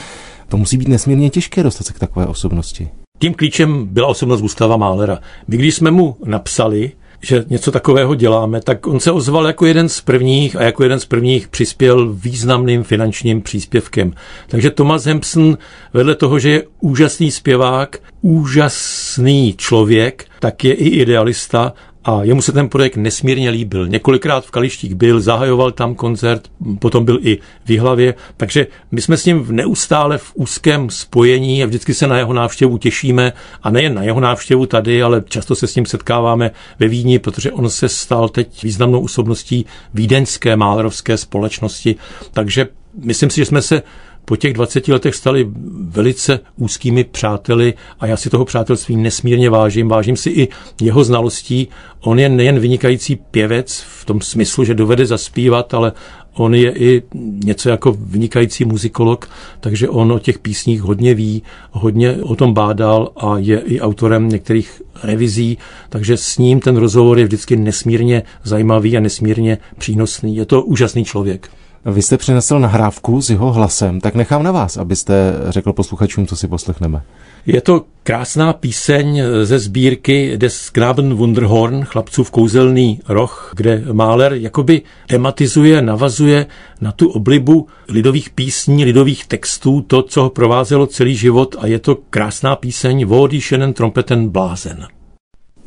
To 0.47 0.57
musí 0.57 0.77
být 0.77 0.87
nesmírně 0.87 1.29
těžké 1.29 1.63
dostat 1.63 1.83
se 1.83 1.93
k 1.93 1.99
takové 1.99 2.25
osobnosti. 2.25 2.89
Tím 3.19 3.33
klíčem 3.33 3.87
byla 3.87 4.07
osobnost 4.07 4.41
Gustava 4.41 4.77
Málera. 4.77 5.19
My 5.47 5.57
když 5.57 5.75
jsme 5.75 5.91
mu 5.91 6.15
napsali, 6.25 6.91
že 7.21 7.45
něco 7.49 7.71
takového 7.71 8.15
děláme, 8.15 8.61
tak 8.61 8.87
on 8.87 8.99
se 8.99 9.11
ozval 9.11 9.47
jako 9.47 9.65
jeden 9.65 9.89
z 9.89 10.01
prvních 10.01 10.55
a 10.55 10.63
jako 10.63 10.83
jeden 10.83 10.99
z 10.99 11.05
prvních 11.05 11.47
přispěl 11.47 12.13
významným 12.13 12.83
finančním 12.83 13.41
příspěvkem. 13.41 14.13
Takže 14.47 14.71
Thomas 14.71 15.05
Hempson 15.05 15.57
vedle 15.93 16.15
toho, 16.15 16.39
že 16.39 16.49
je 16.49 16.63
úžasný 16.79 17.31
zpěvák, 17.31 17.97
úžasný 18.21 19.55
člověk, 19.57 20.25
tak 20.39 20.63
je 20.63 20.73
i 20.73 20.87
idealista 20.87 21.73
a 22.07 22.23
jemu 22.23 22.41
se 22.41 22.51
ten 22.51 22.69
projekt 22.69 22.95
nesmírně 22.95 23.49
líbil. 23.49 23.87
Několikrát 23.87 24.45
v 24.45 24.51
Kalištích 24.51 24.95
byl, 24.95 25.21
zahajoval 25.21 25.71
tam 25.71 25.95
koncert, 25.95 26.47
potom 26.79 27.05
byl 27.05 27.19
i 27.21 27.37
v 27.65 27.69
Jihlavě, 27.69 28.13
takže 28.37 28.67
my 28.91 29.01
jsme 29.01 29.17
s 29.17 29.25
ním 29.25 29.47
neustále 29.49 30.17
v 30.17 30.31
úzkém 30.35 30.89
spojení 30.89 31.63
a 31.63 31.65
vždycky 31.65 31.93
se 31.93 32.07
na 32.07 32.17
jeho 32.17 32.33
návštěvu 32.33 32.77
těšíme. 32.77 33.33
A 33.63 33.69
nejen 33.69 33.93
na 33.93 34.03
jeho 34.03 34.19
návštěvu 34.19 34.65
tady, 34.65 35.03
ale 35.03 35.23
často 35.29 35.55
se 35.55 35.67
s 35.67 35.75
ním 35.75 35.85
setkáváme 35.85 36.51
ve 36.79 36.87
Vídni, 36.87 37.19
protože 37.19 37.51
on 37.51 37.69
se 37.69 37.89
stal 37.89 38.29
teď 38.29 38.63
významnou 38.63 39.01
osobností 39.01 39.65
vídeňské 39.93 40.55
málerovské 40.55 41.17
společnosti, 41.17 41.95
takže 42.33 42.67
myslím 43.03 43.29
si, 43.29 43.41
že 43.41 43.45
jsme 43.45 43.61
se 43.61 43.81
po 44.27 44.35
těch 44.35 44.53
20 44.53 44.87
letech 44.87 45.15
stali 45.15 45.47
velice 45.79 46.39
úzkými 46.57 47.03
přáteli 47.03 47.73
a 47.99 48.05
já 48.05 48.17
si 48.17 48.29
toho 48.29 48.45
přátelství 48.45 48.95
nesmírně 48.95 49.49
vážím. 49.49 49.87
Vážím 49.87 50.15
si 50.15 50.29
i 50.29 50.47
jeho 50.81 51.03
znalostí. 51.03 51.67
On 52.01 52.19
je 52.19 52.29
nejen 52.29 52.59
vynikající 52.59 53.15
pěvec 53.15 53.79
v 53.79 54.05
tom 54.05 54.21
smyslu, 54.21 54.63
že 54.63 54.73
dovede 54.73 55.05
zaspívat, 55.05 55.73
ale 55.73 55.91
on 56.33 56.55
je 56.55 56.71
i 56.71 57.03
něco 57.43 57.69
jako 57.69 57.97
vynikající 57.99 58.65
muzikolog, 58.65 59.29
takže 59.59 59.89
on 59.89 60.11
o 60.11 60.19
těch 60.19 60.39
písních 60.39 60.81
hodně 60.81 61.13
ví, 61.13 61.43
hodně 61.71 62.17
o 62.21 62.35
tom 62.35 62.53
bádal 62.53 63.11
a 63.17 63.37
je 63.37 63.59
i 63.59 63.79
autorem 63.81 64.29
některých 64.29 64.81
revizí, 65.03 65.57
takže 65.89 66.17
s 66.17 66.37
ním 66.37 66.59
ten 66.59 66.77
rozhovor 66.77 67.19
je 67.19 67.25
vždycky 67.25 67.55
nesmírně 67.55 68.23
zajímavý 68.43 68.97
a 68.97 68.99
nesmírně 68.99 69.57
přínosný. 69.77 70.35
Je 70.35 70.45
to 70.45 70.63
úžasný 70.63 71.05
člověk. 71.05 71.49
Vy 71.85 72.01
jste 72.01 72.17
přinesl 72.17 72.59
nahrávku 72.59 73.21
s 73.21 73.29
jeho 73.29 73.53
hlasem, 73.53 74.01
tak 74.01 74.15
nechám 74.15 74.43
na 74.43 74.51
vás, 74.51 74.77
abyste 74.77 75.33
řekl 75.49 75.73
posluchačům, 75.73 76.27
co 76.27 76.35
si 76.35 76.47
poslechneme. 76.47 77.01
Je 77.45 77.61
to 77.61 77.85
krásná 78.03 78.53
píseň 78.53 79.21
ze 79.43 79.59
sbírky 79.59 80.37
Des 80.37 80.69
Knaben 80.69 81.13
Wunderhorn, 81.13 81.85
chlapcův 81.85 82.31
kouzelný 82.31 82.99
roh, 83.07 83.51
kde 83.55 83.83
Mahler 83.91 84.33
jakoby 84.33 84.81
tematizuje, 85.07 85.81
navazuje 85.81 86.45
na 86.81 86.91
tu 86.91 87.09
oblibu 87.09 87.67
lidových 87.89 88.29
písní, 88.29 88.85
lidových 88.85 89.25
textů, 89.25 89.81
to, 89.87 90.01
co 90.01 90.21
ho 90.21 90.29
provázelo 90.29 90.87
celý 90.87 91.15
život 91.15 91.55
a 91.59 91.67
je 91.67 91.79
to 91.79 91.97
krásná 92.09 92.55
píseň 92.55 93.05
Vody 93.05 93.41
Šenen 93.41 93.73
Trompeten 93.73 94.29
Blázen. 94.29 94.87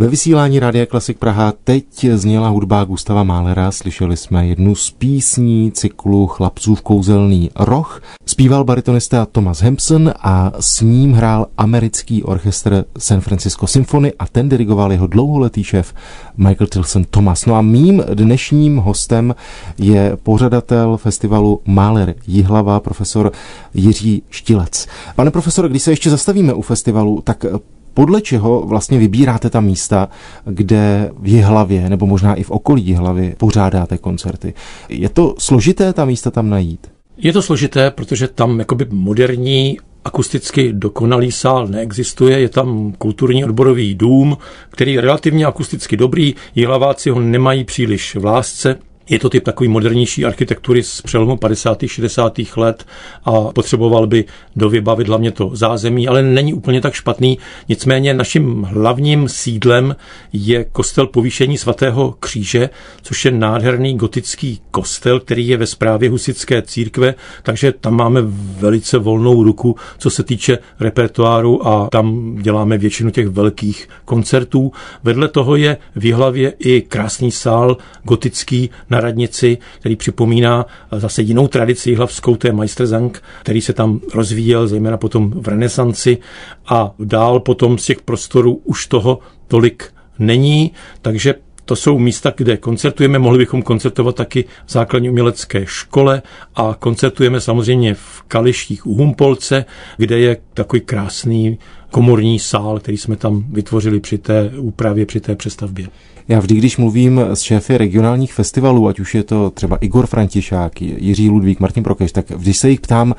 Ve 0.00 0.08
vysílání 0.08 0.60
Rádia 0.60 0.86
Klasik 0.86 1.18
Praha 1.18 1.52
teď 1.64 1.84
zněla 2.14 2.48
hudba 2.48 2.84
Gustava 2.84 3.24
Málera. 3.24 3.70
Slyšeli 3.70 4.16
jsme 4.16 4.46
jednu 4.46 4.74
z 4.74 4.90
písní 4.90 5.72
cyklu 5.72 6.26
Chlapcův 6.26 6.82
kouzelný 6.82 7.50
roh. 7.56 8.02
Zpíval 8.26 8.64
baritonista 8.64 9.26
Thomas 9.26 9.62
Hampson 9.62 10.12
a 10.20 10.52
s 10.60 10.80
ním 10.80 11.12
hrál 11.12 11.46
americký 11.58 12.22
orchestr 12.22 12.84
San 12.98 13.20
Francisco 13.20 13.66
Symphony 13.66 14.12
a 14.18 14.26
ten 14.26 14.48
dirigoval 14.48 14.92
jeho 14.92 15.06
dlouholetý 15.06 15.64
šéf 15.64 15.94
Michael 16.36 16.66
Tilson 16.66 17.04
Thomas. 17.04 17.46
No 17.46 17.54
a 17.54 17.62
mým 17.62 18.02
dnešním 18.14 18.76
hostem 18.76 19.34
je 19.78 20.16
pořadatel 20.22 20.96
festivalu 20.96 21.60
Máler 21.66 22.14
Jihlava, 22.26 22.80
profesor 22.80 23.32
Jiří 23.74 24.22
Štilec. 24.30 24.86
Pane 25.16 25.30
profesore, 25.30 25.68
když 25.68 25.82
se 25.82 25.92
ještě 25.92 26.10
zastavíme 26.10 26.52
u 26.52 26.62
festivalu, 26.62 27.20
tak 27.24 27.44
podle 27.94 28.20
čeho 28.20 28.66
vlastně 28.66 28.98
vybíráte 28.98 29.50
ta 29.50 29.60
místa, 29.60 30.08
kde 30.44 31.10
v 31.18 31.26
Jihlavě 31.26 31.88
nebo 31.88 32.06
možná 32.06 32.34
i 32.34 32.42
v 32.42 32.50
okolí 32.50 32.86
Jihlavy 32.86 33.34
pořádáte 33.38 33.98
koncerty? 33.98 34.54
Je 34.88 35.08
to 35.08 35.34
složité 35.38 35.92
ta 35.92 36.04
místa 36.04 36.30
tam 36.30 36.50
najít? 36.50 36.90
Je 37.16 37.32
to 37.32 37.42
složité, 37.42 37.90
protože 37.90 38.28
tam 38.28 38.58
jakoby 38.58 38.86
moderní 38.90 39.78
akusticky 40.04 40.72
dokonalý 40.72 41.32
sál 41.32 41.66
neexistuje, 41.66 42.40
je 42.40 42.48
tam 42.48 42.92
kulturní 42.98 43.44
odborový 43.44 43.94
dům, 43.94 44.36
který 44.70 44.92
je 44.92 45.00
relativně 45.00 45.46
akusticky 45.46 45.96
dobrý, 45.96 46.34
jihlaváci 46.54 47.10
ho 47.10 47.20
nemají 47.20 47.64
příliš 47.64 48.16
v 48.16 48.24
lásce, 48.24 48.78
je 49.10 49.18
to 49.18 49.28
typ 49.30 49.44
takový 49.44 49.68
modernější 49.68 50.24
architektury 50.24 50.82
z 50.82 51.02
přelomu 51.02 51.36
50. 51.36 51.78
60. 51.86 52.38
let 52.56 52.86
a 53.24 53.40
potřeboval 53.40 54.06
by 54.06 54.24
dovybavit 54.56 55.08
hlavně 55.08 55.30
to 55.30 55.50
zázemí, 55.52 56.08
ale 56.08 56.22
není 56.22 56.54
úplně 56.54 56.80
tak 56.80 56.94
špatný. 56.94 57.38
Nicméně 57.68 58.14
naším 58.14 58.62
hlavním 58.62 59.28
sídlem 59.28 59.96
je 60.32 60.64
kostel 60.64 61.06
povýšení 61.06 61.58
svatého 61.58 62.14
kříže, 62.20 62.70
což 63.02 63.24
je 63.24 63.30
nádherný 63.30 63.96
gotický 63.96 64.60
kostel, 64.70 65.20
který 65.20 65.48
je 65.48 65.56
ve 65.56 65.66
správě 65.66 66.10
husické 66.10 66.62
církve, 66.62 67.14
takže 67.42 67.72
tam 67.72 67.96
máme 67.96 68.20
velice 68.60 68.98
volnou 68.98 69.44
ruku, 69.44 69.76
co 69.98 70.10
se 70.10 70.22
týče 70.22 70.58
repertoáru 70.80 71.68
a 71.68 71.88
tam 71.92 72.36
děláme 72.36 72.78
většinu 72.78 73.10
těch 73.10 73.28
velkých 73.28 73.88
koncertů. 74.04 74.72
Vedle 75.02 75.28
toho 75.28 75.56
je 75.56 75.76
v 75.94 76.12
hlavě 76.12 76.52
i 76.58 76.80
krásný 76.80 77.30
sál 77.30 77.76
gotický 78.02 78.70
na 78.90 78.99
radnici, 79.00 79.58
který 79.80 79.96
připomíná 79.96 80.66
zase 80.92 81.22
jinou 81.22 81.48
tradici 81.48 81.94
hlavskou, 81.94 82.36
to 82.36 82.46
je 82.46 82.52
Meisterzang, 82.52 83.22
který 83.42 83.60
se 83.60 83.72
tam 83.72 84.00
rozvíjel, 84.14 84.68
zejména 84.68 84.96
potom 84.96 85.30
v 85.30 85.48
renesanci 85.48 86.18
a 86.66 86.94
dál 86.98 87.40
potom 87.40 87.78
z 87.78 87.84
těch 87.86 88.02
prostorů 88.02 88.60
už 88.64 88.86
toho 88.86 89.18
tolik 89.48 89.84
není, 90.18 90.72
takže 91.02 91.34
to 91.70 91.76
jsou 91.76 91.98
místa, 91.98 92.32
kde 92.36 92.56
koncertujeme, 92.56 93.18
mohli 93.18 93.38
bychom 93.38 93.62
koncertovat 93.62 94.16
taky 94.16 94.44
v 94.66 94.72
základní 94.72 95.10
umělecké 95.10 95.66
škole 95.66 96.22
a 96.54 96.76
koncertujeme 96.78 97.40
samozřejmě 97.40 97.94
v 97.94 98.22
Kalištích 98.28 98.86
u 98.86 98.94
Humpolce, 98.94 99.64
kde 99.96 100.18
je 100.18 100.36
takový 100.54 100.80
krásný 100.80 101.58
komorní 101.90 102.38
sál, 102.38 102.78
který 102.78 102.96
jsme 102.96 103.16
tam 103.16 103.44
vytvořili 103.52 104.00
při 104.00 104.18
té 104.18 104.50
úpravě, 104.58 105.06
při 105.06 105.20
té 105.20 105.36
přestavbě. 105.36 105.86
Já 106.30 106.40
vždy, 106.40 106.54
když 106.54 106.76
mluvím 106.76 107.20
s 107.20 107.40
šéfy 107.40 107.78
regionálních 107.78 108.34
festivalů, 108.34 108.88
ať 108.88 109.00
už 109.00 109.14
je 109.14 109.22
to 109.22 109.50
třeba 109.50 109.76
Igor 109.76 110.06
Františák, 110.06 110.82
Jiří 110.82 111.30
Ludvík, 111.30 111.60
Martin 111.60 111.82
Prokeš, 111.82 112.12
tak 112.12 112.30
vždy 112.30 112.54
se 112.54 112.70
jich 112.70 112.80
ptám, 112.80 113.14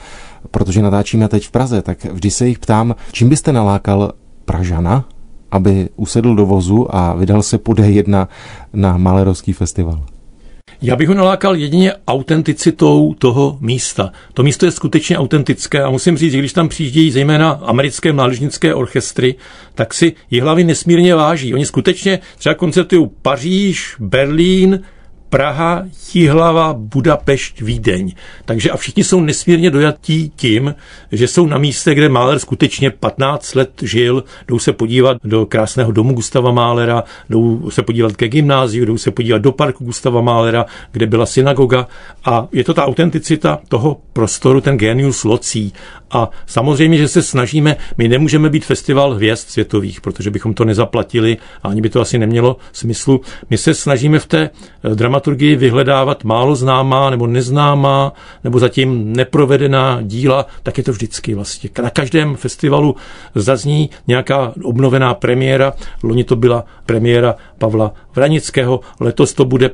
protože 0.52 0.82
natáčíme 0.82 1.28
teď 1.28 1.48
v 1.48 1.52
Praze, 1.52 1.82
tak 1.82 2.06
vždy 2.06 2.32
se 2.32 2.48
jich 2.48 2.60
ptám, 2.60 2.96
čím 3.12 3.30
byste 3.30 3.52
nalákal 3.52 4.14
Pražana, 4.46 5.06
aby 5.52 5.90
usedl 5.96 6.36
do 6.36 6.46
vozu 6.46 6.96
a 6.96 7.14
vydal 7.14 7.44
se 7.44 7.58
po 7.58 7.72
D1 7.72 8.28
na 8.74 8.98
Malerovský 8.98 9.54
festival? 9.54 10.06
Já 10.84 10.96
bych 10.96 11.08
ho 11.08 11.14
nalákal 11.14 11.56
jedině 11.56 11.94
autenticitou 12.08 13.14
toho 13.14 13.58
místa. 13.62 14.12
To 14.34 14.44
místo 14.44 14.66
je 14.66 14.72
skutečně 14.72 15.18
autentické 15.18 15.84
a 15.84 15.90
musím 15.90 16.18
říct, 16.18 16.32
že 16.32 16.38
když 16.38 16.54
tam 16.54 16.70
přijíždějí 16.70 17.12
zejména 17.12 17.52
americké 17.52 18.14
mládežnické 18.14 18.74
orchestry, 18.74 19.36
tak 19.76 19.94
si 19.94 20.14
hlavy 20.42 20.64
nesmírně 20.64 21.16
váží. 21.16 21.54
Oni 21.54 21.66
skutečně 21.66 22.20
třeba 22.38 22.56
koncertují 22.56 23.10
Paříž, 23.22 23.96
Berlín, 24.00 24.80
Praha, 25.32 25.84
Jihlava, 26.14 26.74
Budapešť, 26.74 27.62
Vídeň. 27.62 28.12
Takže 28.46 28.72
a 28.72 28.78
všichni 28.78 29.04
jsou 29.04 29.22
nesmírně 29.22 29.72
dojatí 29.72 30.32
tím, 30.36 30.76
že 31.12 31.28
jsou 31.28 31.46
na 31.46 31.58
místě, 31.58 31.94
kde 31.94 32.10
Mahler 32.10 32.40
skutečně 32.40 32.90
15 32.92 33.56
let 33.56 33.72
žil, 33.82 34.24
jdou 34.48 34.60
se 34.60 34.74
podívat 34.74 35.18
do 35.24 35.46
krásného 35.46 35.92
domu 35.92 36.14
Gustava 36.14 36.52
Mahlera, 36.52 37.04
jdou 37.30 37.70
se 37.70 37.84
podívat 37.84 38.16
ke 38.16 38.28
gymnáziu, 38.28 38.86
jdou 38.86 38.98
se 38.98 39.12
podívat 39.12 39.38
do 39.38 39.52
parku 39.52 39.86
Gustava 39.86 40.22
Mahlera, 40.22 40.66
kde 40.92 41.08
byla 41.08 41.26
synagoga 41.26 41.88
a 42.26 42.48
je 42.52 42.64
to 42.64 42.74
ta 42.74 42.86
autenticita 42.86 43.60
toho 43.68 43.98
prostoru, 44.14 44.62
ten 44.62 44.78
genius 44.78 45.24
locí. 45.24 45.74
A 46.12 46.30
samozřejmě, 46.46 46.98
že 46.98 47.08
se 47.08 47.22
snažíme, 47.22 47.78
my 47.98 48.08
nemůžeme 48.08 48.50
být 48.50 48.66
festival 48.66 49.14
hvězd 49.14 49.50
světových, 49.50 50.02
protože 50.02 50.32
bychom 50.32 50.54
to 50.54 50.66
nezaplatili 50.66 51.38
a 51.64 51.68
ani 51.68 51.82
by 51.82 51.90
to 51.90 52.02
asi 52.02 52.20
nemělo 52.20 52.58
smyslu. 52.72 53.22
My 53.50 53.58
se 53.58 53.74
snažíme 53.74 54.20
v 54.20 54.26
té 54.26 54.50
drama 54.94 55.21
dramaturgii 55.22 55.56
vyhledávat 55.56 56.24
málo 56.24 56.56
známá 56.56 57.10
nebo 57.10 57.28
neznámá 57.28 58.14
nebo 58.44 58.60
zatím 58.60 59.14
neprovedená 59.14 60.02
díla, 60.02 60.46
tak 60.64 60.78
je 60.78 60.84
to 60.84 60.92
vždycky 60.92 61.34
vlastně. 61.34 61.70
Na 61.84 61.90
každém 61.90 62.36
festivalu 62.36 62.96
zazní 63.36 63.90
nějaká 64.08 64.54
obnovená 64.64 65.14
premiéra. 65.14 65.74
Loni 66.04 66.24
to 66.24 66.36
byla 66.36 66.66
premiéra 66.86 67.36
Pavla 67.58 67.94
Vranického, 68.16 68.80
letos 69.00 69.34
to 69.34 69.46
bude 69.46 69.70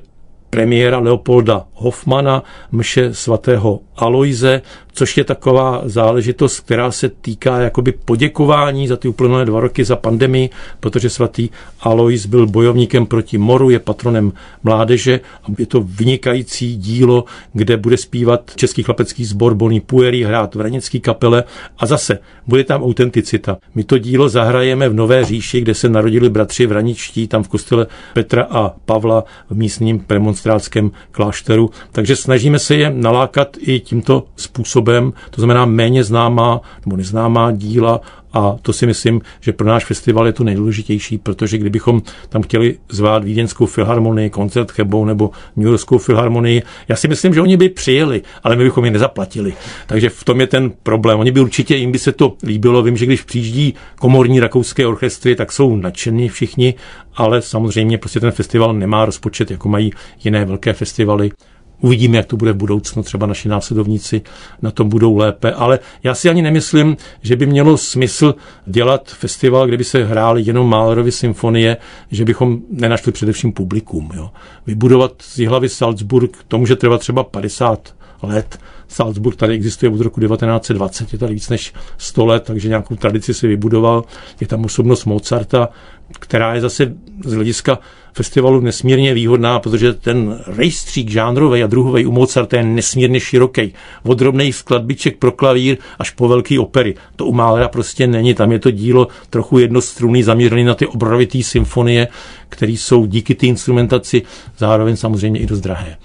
premiéra 0.49 0.99
Leopolda 0.99 1.65
Hoffmana, 1.73 2.43
mše 2.71 3.13
svatého 3.13 3.79
Aloize, 3.97 4.61
což 4.97 5.17
je 5.17 5.23
taková 5.23 5.81
záležitost, 5.85 6.59
která 6.59 6.91
se 6.91 7.09
týká 7.09 7.59
jakoby 7.59 7.91
poděkování 7.91 8.87
za 8.87 8.97
ty 8.97 9.07
uplynulé 9.07 9.45
dva 9.45 9.59
roky 9.59 9.85
za 9.85 9.95
pandemii, 9.95 10.49
protože 10.79 11.09
svatý 11.09 11.49
Alois 11.81 12.25
byl 12.25 12.47
bojovníkem 12.47 13.05
proti 13.05 13.37
moru, 13.37 13.69
je 13.69 13.79
patronem 13.79 14.33
mládeže 14.63 15.19
a 15.43 15.47
je 15.57 15.65
to 15.65 15.81
vynikající 15.81 16.77
dílo, 16.77 17.25
kde 17.53 17.77
bude 17.77 17.97
zpívat 17.97 18.51
Český 18.55 18.83
chlapecký 18.83 19.25
sbor 19.25 19.55
Bonnie 19.55 19.81
Pueri, 19.81 20.23
hrát 20.23 20.55
v 20.55 20.61
Ranický 20.61 20.99
kapele 20.99 21.43
a 21.77 21.85
zase 21.85 22.19
bude 22.47 22.63
tam 22.63 22.83
autenticita. 22.83 23.57
My 23.75 23.83
to 23.83 23.97
dílo 23.97 24.29
zahrajeme 24.29 24.89
v 24.89 24.93
Nové 24.93 25.25
říši, 25.25 25.61
kde 25.61 25.73
se 25.73 25.89
narodili 25.89 26.29
bratři 26.29 26.65
Vraničtí, 26.65 27.27
tam 27.27 27.43
v 27.43 27.47
kostele 27.47 27.87
Petra 28.13 28.43
a 28.43 28.69
Pavla 28.85 29.23
v 29.49 29.55
místním 29.55 29.99
premonstrátském 29.99 30.91
klášteru, 31.11 31.69
takže 31.91 32.15
snažíme 32.15 32.59
se 32.59 32.75
je 32.75 32.89
nalákat 32.89 33.57
i 33.59 33.79
tímto 33.87 34.23
způsobem, 34.35 35.13
to 35.29 35.41
znamená 35.41 35.65
méně 35.65 36.03
známá 36.03 36.61
nebo 36.85 36.97
neznámá 36.97 37.51
díla 37.51 38.01
a 38.33 38.55
to 38.61 38.73
si 38.73 38.85
myslím, 38.85 39.21
že 39.39 39.53
pro 39.53 39.67
náš 39.67 39.85
festival 39.85 40.25
je 40.25 40.33
to 40.33 40.43
nejdůležitější, 40.43 41.17
protože 41.17 41.57
kdybychom 41.57 42.01
tam 42.29 42.41
chtěli 42.41 42.77
zvát 42.89 43.23
Vídeňskou 43.23 43.65
filharmonii, 43.65 44.29
koncert 44.29 44.71
Chebou 44.71 45.05
nebo 45.05 45.31
New 45.55 45.67
Yorkskou 45.67 45.97
filharmonii, 45.97 46.63
já 46.87 46.95
si 46.95 47.07
myslím, 47.07 47.33
že 47.33 47.41
oni 47.41 47.57
by 47.57 47.69
přijeli, 47.69 48.21
ale 48.43 48.55
my 48.55 48.63
bychom 48.63 48.85
je 48.85 48.91
nezaplatili. 48.91 49.53
Takže 49.87 50.09
v 50.09 50.23
tom 50.23 50.41
je 50.41 50.47
ten 50.47 50.71
problém. 50.83 51.19
Oni 51.19 51.31
by 51.31 51.39
určitě, 51.39 51.75
jim 51.75 51.91
by 51.91 51.99
se 51.99 52.11
to 52.11 52.33
líbilo. 52.43 52.83
Vím, 52.83 52.97
že 52.97 53.05
když 53.05 53.21
přijíždí 53.21 53.73
komorní 53.99 54.39
rakouské 54.39 54.87
orchestry, 54.87 55.35
tak 55.35 55.51
jsou 55.51 55.75
nadšení 55.75 56.29
všichni, 56.29 56.73
ale 57.15 57.41
samozřejmě 57.41 57.97
prostě 57.97 58.19
ten 58.19 58.31
festival 58.31 58.73
nemá 58.73 59.05
rozpočet, 59.05 59.51
jako 59.51 59.69
mají 59.69 59.91
jiné 60.23 60.45
velké 60.45 60.73
festivaly. 60.73 61.31
Uvidíme, 61.81 62.17
jak 62.17 62.25
to 62.25 62.37
bude 62.37 62.51
v 62.53 62.55
budoucnu, 62.55 63.03
třeba 63.03 63.27
naši 63.27 63.49
následovníci 63.49 64.21
na 64.61 64.71
tom 64.71 64.89
budou 64.89 65.17
lépe, 65.17 65.51
ale 65.51 65.79
já 66.03 66.15
si 66.15 66.29
ani 66.29 66.41
nemyslím, 66.41 66.97
že 67.21 67.35
by 67.35 67.45
mělo 67.45 67.77
smysl 67.77 68.35
dělat 68.65 69.09
festival, 69.09 69.67
kde 69.67 69.77
by 69.77 69.83
se 69.83 70.03
hrály 70.05 70.41
jenom 70.45 70.69
Mahlerovy 70.69 71.11
symfonie, 71.11 71.77
že 72.11 72.25
bychom 72.25 72.59
nenašli 72.69 73.11
především 73.11 73.51
publikum. 73.51 74.11
Jo. 74.15 74.29
Vybudovat 74.67 75.11
z 75.21 75.45
hlavy 75.47 75.69
Salzburg, 75.69 76.37
to 76.47 76.57
může 76.57 76.75
trvat 76.75 77.01
třeba 77.01 77.23
50 77.23 77.95
let. 78.21 78.59
Salzburg 78.87 79.35
tady 79.35 79.53
existuje 79.53 79.89
od 79.89 80.01
roku 80.01 80.19
1920, 80.21 81.13
je 81.13 81.19
tady 81.19 81.33
víc 81.33 81.49
než 81.49 81.73
100 81.97 82.25
let, 82.25 82.43
takže 82.43 82.69
nějakou 82.69 82.95
tradici 82.95 83.33
si 83.33 83.47
vybudoval. 83.47 84.03
Je 84.39 84.47
tam 84.47 84.65
osobnost 84.65 85.05
Mozarta, 85.05 85.69
která 86.19 86.55
je 86.55 86.61
zase 86.61 86.93
z 87.25 87.33
hlediska 87.33 87.79
festivalu 88.13 88.59
nesmírně 88.59 89.13
výhodná, 89.13 89.59
protože 89.59 89.93
ten 89.93 90.39
rejstřík 90.47 91.09
žánrový 91.09 91.63
a 91.63 91.67
druhový 91.67 92.05
u 92.05 92.11
Mozarta 92.11 92.57
je 92.57 92.63
nesmírně 92.63 93.19
široký. 93.19 93.73
Od 94.03 94.17
drobných 94.17 94.55
skladbiček 94.55 95.17
pro 95.17 95.31
klavír 95.31 95.77
až 95.99 96.09
po 96.09 96.27
velký 96.27 96.59
opery. 96.59 96.95
To 97.15 97.25
u 97.25 97.33
Málera 97.33 97.67
prostě 97.67 98.07
není. 98.07 98.33
Tam 98.33 98.51
je 98.51 98.59
to 98.59 98.71
dílo 98.71 99.07
trochu 99.29 99.59
jednostrunný, 99.59 100.23
zaměřený 100.23 100.63
na 100.63 100.75
ty 100.75 100.87
obrovitý 100.87 101.43
symfonie, 101.43 102.07
které 102.49 102.71
jsou 102.71 103.05
díky 103.05 103.35
té 103.35 103.45
instrumentaci 103.45 104.21
zároveň 104.57 104.95
samozřejmě 104.95 105.39
i 105.39 105.45
dost 105.45 105.61
drahé. 105.61 105.97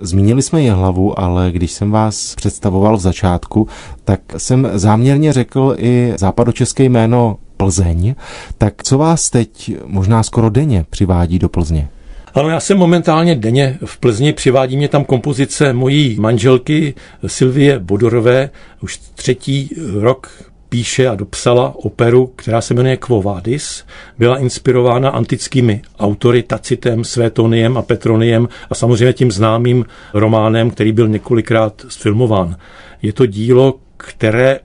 Zmínili 0.00 0.42
jsme 0.42 0.62
je 0.62 0.72
hlavu, 0.72 1.20
ale 1.20 1.50
když 1.52 1.72
jsem 1.72 1.90
vás 1.90 2.34
představoval 2.34 2.96
v 2.96 3.00
začátku, 3.00 3.68
tak 4.04 4.20
jsem 4.36 4.68
záměrně 4.74 5.32
řekl 5.32 5.74
i 5.78 6.12
západočeské 6.16 6.84
jméno 6.84 7.36
Plzeň. 7.60 8.14
Tak 8.58 8.82
co 8.82 8.98
vás 8.98 9.30
teď 9.30 9.72
možná 9.84 10.22
skoro 10.22 10.50
denně 10.50 10.84
přivádí 10.90 11.38
do 11.38 11.48
Plzně? 11.48 11.88
Ano, 12.34 12.48
já 12.48 12.60
jsem 12.60 12.78
momentálně 12.78 13.34
denně 13.34 13.78
v 13.84 13.98
Plzni, 13.98 14.32
přivádí 14.32 14.76
mě 14.76 14.88
tam 14.88 15.04
kompozice 15.04 15.72
mojí 15.72 16.16
manželky 16.20 16.94
Silvie 17.26 17.78
Bodorové, 17.78 18.50
už 18.82 18.98
třetí 18.98 19.70
rok 20.00 20.30
píše 20.68 21.08
a 21.08 21.14
dopsala 21.14 21.74
operu, 21.76 22.26
která 22.36 22.60
se 22.60 22.74
jmenuje 22.74 22.96
Quo 22.96 23.22
Vadis. 23.22 23.84
Byla 24.18 24.38
inspirována 24.38 25.10
antickými 25.10 25.82
autory 25.98 26.42
Tacitem, 26.42 27.04
Svétoniem 27.04 27.76
a 27.76 27.82
Petroniem 27.82 28.48
a 28.70 28.74
samozřejmě 28.74 29.12
tím 29.12 29.32
známým 29.32 29.84
románem, 30.14 30.70
který 30.70 30.92
byl 30.92 31.08
několikrát 31.08 31.86
sfilmován. 31.88 32.56
Je 33.02 33.12
to 33.12 33.26
dílo, 33.26 33.74
které 33.96 34.60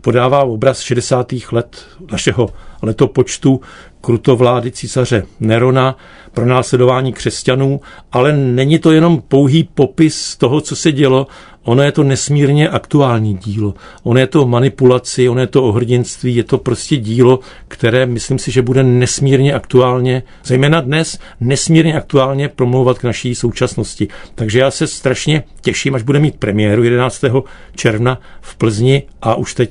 podává 0.00 0.44
obraz 0.44 0.80
60. 0.80 1.32
let 1.52 1.86
našeho 2.10 2.48
letopočtu 2.82 3.60
krutovlády 4.00 4.70
císaře 4.70 5.22
Nerona, 5.40 5.96
pro 6.32 6.46
následování 6.46 7.12
křesťanů, 7.12 7.80
ale 8.12 8.36
není 8.36 8.78
to 8.78 8.92
jenom 8.92 9.22
pouhý 9.28 9.68
popis 9.74 10.36
toho, 10.36 10.60
co 10.60 10.76
se 10.76 10.92
dělo, 10.92 11.26
ono 11.62 11.82
je 11.82 11.92
to 11.92 12.02
nesmírně 12.02 12.68
aktuální 12.68 13.34
dílo. 13.34 13.74
Ono 14.02 14.20
je 14.20 14.26
to 14.26 14.46
manipulaci, 14.46 15.28
ono 15.28 15.40
je 15.40 15.46
to 15.46 15.64
o 15.64 15.72
hrdinství, 15.72 16.36
je 16.36 16.44
to 16.44 16.58
prostě 16.58 16.96
dílo, 16.96 17.40
které 17.68 18.06
myslím 18.06 18.38
si, 18.38 18.50
že 18.50 18.62
bude 18.62 18.82
nesmírně 18.82 19.54
aktuálně, 19.54 20.22
zejména 20.44 20.80
dnes, 20.80 21.18
nesmírně 21.40 21.94
aktuálně 21.94 22.48
promlouvat 22.48 22.98
k 22.98 23.04
naší 23.04 23.34
současnosti. 23.34 24.08
Takže 24.34 24.58
já 24.58 24.70
se 24.70 24.86
strašně 24.86 25.42
těším, 25.60 25.94
až 25.94 26.02
bude 26.02 26.18
mít 26.18 26.36
premiéru 26.36 26.82
11. 26.82 27.24
června 27.76 28.20
v 28.40 28.56
Plzni 28.56 29.02
a 29.22 29.34
už 29.34 29.54
teď 29.54 29.70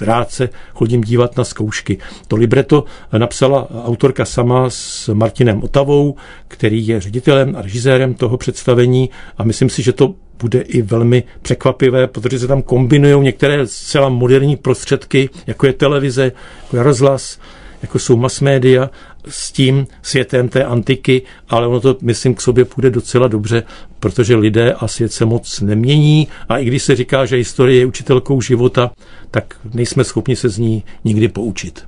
rád 0.00 0.30
se 0.30 0.48
chodím 0.74 1.00
dívat 1.00 1.36
na 1.36 1.44
zkoušky. 1.44 1.98
To 2.28 2.36
libreto 2.36 2.84
napsala 3.18 3.68
autorka 3.84 4.24
sama 4.24 4.70
s 4.70 5.08
Martinem 5.14 5.62
Otavou, 5.62 6.16
který 6.48 6.86
je 6.86 7.00
ředitelem 7.00 7.56
a 7.56 7.62
režisérem 7.62 8.14
toho 8.14 8.36
představení 8.36 9.10
a 9.38 9.44
myslím 9.44 9.68
si, 9.70 9.82
že 9.82 9.92
to 9.92 10.14
bude 10.40 10.60
i 10.60 10.82
velmi 10.82 11.24
překvapivé, 11.42 12.06
protože 12.06 12.38
se 12.38 12.46
tam 12.46 12.62
kombinují 12.62 13.20
některé 13.24 13.66
zcela 13.66 14.08
moderní 14.08 14.56
prostředky, 14.56 15.30
jako 15.46 15.66
je 15.66 15.72
televize, 15.72 16.32
jako 16.62 16.76
je 16.76 16.82
rozhlas, 16.82 17.38
jako 17.82 17.98
jsou 17.98 18.16
mass 18.16 18.40
media 18.40 18.90
s 19.28 19.52
tím 19.52 19.86
světem 20.02 20.48
té 20.48 20.64
antiky, 20.64 21.22
ale 21.48 21.66
ono 21.66 21.80
to, 21.80 21.96
myslím, 22.02 22.34
k 22.34 22.40
sobě 22.40 22.64
půjde 22.64 22.90
docela 22.90 23.28
dobře, 23.28 23.62
protože 24.00 24.36
lidé 24.36 24.72
a 24.72 24.88
svět 24.88 25.12
se 25.12 25.24
moc 25.24 25.60
nemění 25.60 26.28
a 26.48 26.58
i 26.58 26.64
když 26.64 26.82
se 26.82 26.96
říká, 26.96 27.26
že 27.26 27.36
historie 27.36 27.78
je 27.78 27.86
učitelkou 27.86 28.40
života, 28.40 28.90
tak 29.30 29.54
nejsme 29.74 30.04
schopni 30.04 30.36
se 30.36 30.48
z 30.48 30.58
ní 30.58 30.84
nikdy 31.04 31.28
poučit. 31.28 31.84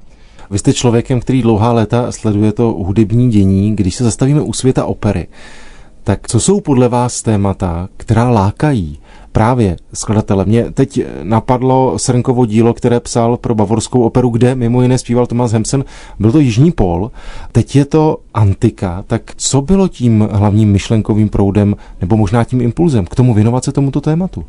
Vy 0.50 0.58
jste 0.58 0.72
člověkem, 0.72 1.20
který 1.20 1.42
dlouhá 1.42 1.72
léta 1.72 2.12
sleduje 2.12 2.52
to 2.52 2.62
hudební 2.62 3.30
dění, 3.30 3.76
když 3.76 3.94
se 3.94 4.04
zastavíme 4.04 4.40
u 4.40 4.52
světa 4.52 4.84
opery. 4.84 5.26
Tak 6.04 6.28
co 6.28 6.40
jsou 6.40 6.60
podle 6.60 6.88
vás 6.88 7.22
témata, 7.22 7.88
která 7.96 8.30
lákají 8.30 8.98
právě 9.38 9.76
skladatele? 9.94 10.44
Mě 10.44 10.70
teď 10.70 11.00
napadlo 11.22 11.98
Srnkovo 11.98 12.46
dílo, 12.46 12.74
které 12.74 13.00
psal 13.00 13.36
pro 13.36 13.54
bavorskou 13.54 14.02
operu, 14.02 14.28
kde 14.28 14.54
mimo 14.54 14.82
jiné 14.82 14.98
zpíval 14.98 15.26
Thomas 15.26 15.52
Hemsen. 15.52 15.84
Byl 16.18 16.32
to 16.32 16.38
Jižní 16.38 16.72
pol, 16.72 17.10
teď 17.52 17.76
je 17.76 17.84
to 17.84 18.18
antika. 18.34 19.04
Tak 19.06 19.22
co 19.36 19.62
bylo 19.62 19.88
tím 19.88 20.28
hlavním 20.32 20.72
myšlenkovým 20.72 21.28
proudem 21.28 21.76
nebo 22.00 22.16
možná 22.16 22.44
tím 22.44 22.60
impulzem 22.60 23.06
k 23.06 23.14
tomu 23.14 23.34
věnovat 23.34 23.64
se 23.64 23.72
tomuto 23.72 24.00
tématu? 24.00 24.44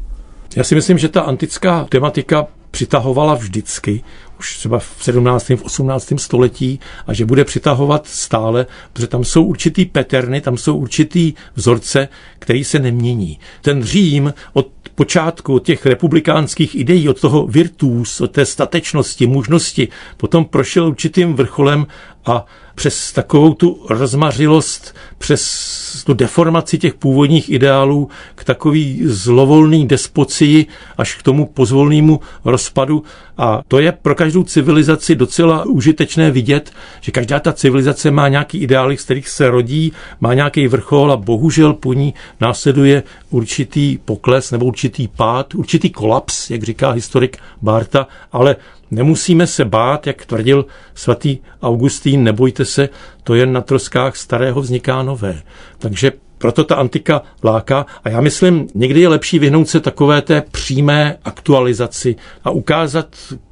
Já 0.55 0.63
si 0.63 0.75
myslím, 0.75 0.97
že 0.97 1.09
ta 1.09 1.21
antická 1.21 1.85
tematika 1.89 2.47
přitahovala 2.71 3.35
vždycky, 3.35 4.03
už 4.39 4.57
třeba 4.57 4.79
v 4.79 4.95
17. 4.99 5.49
v 5.49 5.63
18. 5.63 6.13
století 6.17 6.79
a 7.07 7.13
že 7.13 7.25
bude 7.25 7.45
přitahovat 7.45 8.07
stále, 8.07 8.65
protože 8.93 9.07
tam 9.07 9.23
jsou 9.23 9.43
určitý 9.43 9.85
peterny, 9.85 10.41
tam 10.41 10.57
jsou 10.57 10.77
určitý 10.77 11.33
vzorce, 11.55 12.07
který 12.39 12.63
se 12.63 12.79
nemění. 12.79 13.39
Ten 13.61 13.83
Řím 13.83 14.33
od 14.53 14.67
počátku 14.95 15.59
těch 15.59 15.85
republikánských 15.85 16.75
ideí, 16.75 17.09
od 17.09 17.21
toho 17.21 17.47
virtus, 17.47 18.21
od 18.21 18.31
té 18.31 18.45
statečnosti, 18.45 19.27
mužnosti, 19.27 19.87
potom 20.17 20.45
prošel 20.45 20.87
určitým 20.87 21.33
vrcholem 21.33 21.87
a 22.25 22.45
přes 22.79 23.11
takovou 23.11 23.53
tu 23.53 23.85
rozmařilost, 23.89 24.95
přes 25.17 26.03
tu 26.05 26.13
deformaci 26.13 26.77
těch 26.77 26.93
původních 26.93 27.49
ideálů 27.49 28.09
k 28.35 28.43
takový 28.43 29.01
zlovolný 29.05 29.87
despocii 29.87 30.65
až 30.97 31.15
k 31.15 31.23
tomu 31.23 31.45
pozvolnému 31.45 32.19
rozpadu. 32.45 33.03
A 33.41 33.61
to 33.67 33.79
je 33.79 33.91
pro 33.91 34.15
každou 34.15 34.43
civilizaci 34.43 35.15
docela 35.15 35.65
užitečné 35.65 36.31
vidět, 36.31 36.71
že 37.01 37.11
každá 37.11 37.39
ta 37.39 37.53
civilizace 37.53 38.11
má 38.11 38.27
nějaký 38.27 38.57
ideály, 38.57 38.97
z 38.97 39.03
kterých 39.03 39.29
se 39.29 39.49
rodí, 39.49 39.93
má 40.19 40.33
nějaký 40.33 40.67
vrchol 40.67 41.11
a 41.11 41.17
bohužel 41.17 41.73
po 41.73 41.93
ní 41.93 42.13
následuje 42.41 43.03
určitý 43.29 43.97
pokles 44.05 44.51
nebo 44.51 44.65
určitý 44.65 45.07
pád, 45.07 45.55
určitý 45.55 45.89
kolaps, 45.89 46.49
jak 46.49 46.63
říká 46.63 46.91
historik 46.91 47.37
Barta, 47.61 48.07
ale 48.31 48.55
Nemusíme 48.91 49.47
se 49.47 49.65
bát, 49.65 50.07
jak 50.07 50.25
tvrdil 50.25 50.65
svatý 50.95 51.37
Augustín, 51.61 52.23
nebojte 52.23 52.65
se, 52.65 52.89
to 53.23 53.35
jen 53.35 53.53
na 53.53 53.61
troskách 53.61 54.15
starého 54.15 54.61
vzniká 54.61 55.03
nové. 55.03 55.41
Takže 55.77 56.11
proto 56.39 56.63
ta 56.63 56.75
antika 56.75 57.21
láká. 57.43 57.85
A 58.03 58.09
já 58.09 58.21
myslím, 58.21 58.67
někdy 58.75 59.01
je 59.01 59.07
lepší 59.07 59.39
vyhnout 59.39 59.69
se 59.69 59.79
takové 59.79 60.21
té 60.21 60.41
přímé 60.51 61.17
aktualizaci 61.23 62.15
a 62.43 62.49
ukázat 62.49 63.07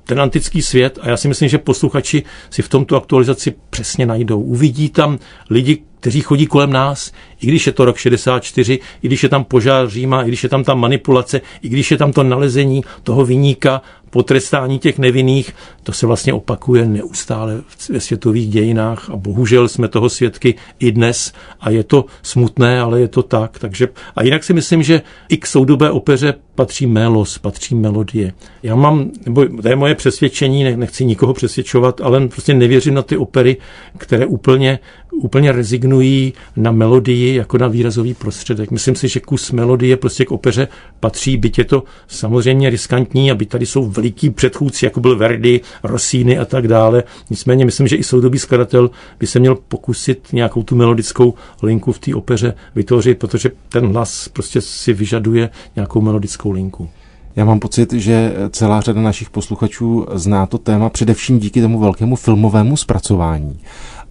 ten 0.08 0.22
antický 0.22 0.62
svět 0.62 1.00
a 1.02 1.10
já 1.10 1.18
si 1.18 1.28
myslím, 1.28 1.50
že 1.50 1.58
posluchači 1.58 2.24
si 2.50 2.62
v 2.62 2.70
tomto 2.70 2.96
aktualizaci 2.96 3.54
přesně 3.70 4.06
najdou. 4.06 4.42
Uvidí 4.42 4.90
tam 4.90 5.20
lidi, 5.50 5.78
kteří 6.00 6.22
chodí 6.22 6.48
kolem 6.48 6.72
nás, 6.74 7.12
i 7.42 7.48
když 7.48 7.68
je 7.68 7.74
to 7.74 7.86
rok 7.86 7.98
64, 7.98 8.80
i 9.02 9.08
když 9.08 9.24
je 9.24 9.30
tam 9.30 9.44
požár 9.44 9.90
Říma, 9.90 10.24
i 10.24 10.28
když 10.28 10.44
je 10.44 10.50
tam 10.50 10.64
ta 10.64 10.74
manipulace, 10.74 11.42
i 11.62 11.70
když 11.70 11.92
je 11.92 11.98
tam 11.98 12.14
to 12.14 12.24
nalezení 12.24 12.84
toho 13.04 13.26
vyníka, 13.26 13.82
potrestání 14.10 14.80
těch 14.80 15.00
nevinných, 15.00 15.56
to 15.84 15.94
se 15.94 16.08
vlastně 16.08 16.34
opakuje 16.34 16.86
neustále 16.86 17.62
ve 17.90 18.00
světových 18.00 18.50
dějinách 18.50 19.10
a 19.10 19.16
bohužel 19.16 19.68
jsme 19.68 19.88
toho 19.88 20.10
svědky 20.10 20.56
i 20.80 20.92
dnes 20.92 21.34
a 21.60 21.70
je 21.70 21.84
to 21.84 22.06
smutné, 22.22 22.82
ale 22.82 23.02
je 23.02 23.08
to 23.08 23.24
tak. 23.24 23.60
Takže, 23.60 23.88
a 24.16 24.24
jinak 24.24 24.44
si 24.44 24.54
myslím, 24.54 24.84
že 24.84 25.02
i 25.30 25.38
k 25.38 25.48
soudobé 25.48 25.92
opeře 25.92 26.34
patří 26.56 26.88
melos, 26.88 27.38
patří 27.38 27.76
melodie. 27.76 28.34
Já 28.64 28.76
mám, 28.76 29.12
nebo 29.26 29.46
to 29.62 29.70
je 29.70 29.76
moje 29.76 29.96
přesvědčení, 29.98 30.64
nechci 30.76 31.06
nikoho 31.06 31.34
přesvědčovat, 31.34 32.02
ale 32.02 32.28
prostě 32.28 32.54
nevěřím 32.54 32.94
na 32.94 33.02
ty 33.02 33.18
opery, 33.18 33.58
které 33.98 34.26
úplně, 34.26 34.80
úplně 35.12 35.52
rezignují 35.52 36.34
na 36.56 36.72
melodii 36.72 37.36
jako 37.36 37.58
na 37.58 37.68
výrazový 37.68 38.14
prostředek. 38.14 38.72
Myslím 38.72 38.96
si, 38.96 39.08
že 39.08 39.20
kus 39.20 39.52
melodie 39.52 39.98
prostě 39.98 40.26
k 40.26 40.32
opeře 40.32 40.68
patří, 41.00 41.38
byť 41.38 41.58
je 41.58 41.66
to 41.66 41.84
samozřejmě 42.08 42.70
riskantní, 42.70 43.32
aby 43.32 43.46
tady 43.46 43.66
jsou 43.66 43.90
veliký 43.90 44.30
předchůdci, 44.30 44.86
jako 44.86 45.00
byl 45.00 45.16
Verdi, 45.16 45.62
Rossini 45.84 46.38
a 46.38 46.46
tak 46.46 46.68
dále. 46.68 47.04
Nicméně 47.30 47.66
myslím, 47.66 47.88
že 47.88 47.96
i 47.96 48.04
soudobý 48.04 48.40
skladatel 48.40 48.90
by 49.20 49.28
se 49.28 49.40
měl 49.40 49.56
pokusit 49.56 50.28
nějakou 50.34 50.64
tu 50.64 50.76
melodickou 50.76 51.34
linku 51.64 51.92
v 51.92 52.00
té 52.00 52.16
opeře 52.16 52.54
vytvořit, 52.76 53.20
protože 53.20 53.52
ten 53.70 53.94
hlas 53.94 54.28
prostě 54.28 54.62
si 54.62 54.94
vyžaduje 54.94 55.50
nějakou 55.76 56.02
melodickou 56.02 56.52
linku. 56.52 56.90
Já 57.38 57.46
mám 57.46 57.60
pocit, 57.60 57.94
že 57.94 58.34
celá 58.50 58.82
řada 58.82 59.02
našich 59.02 59.30
posluchačů 59.30 60.06
zná 60.14 60.46
to 60.46 60.58
téma 60.58 60.90
především 60.90 61.40
díky 61.40 61.62
tomu 61.62 61.80
velkému 61.80 62.16
filmovému 62.16 62.78
zpracování. 62.78 63.60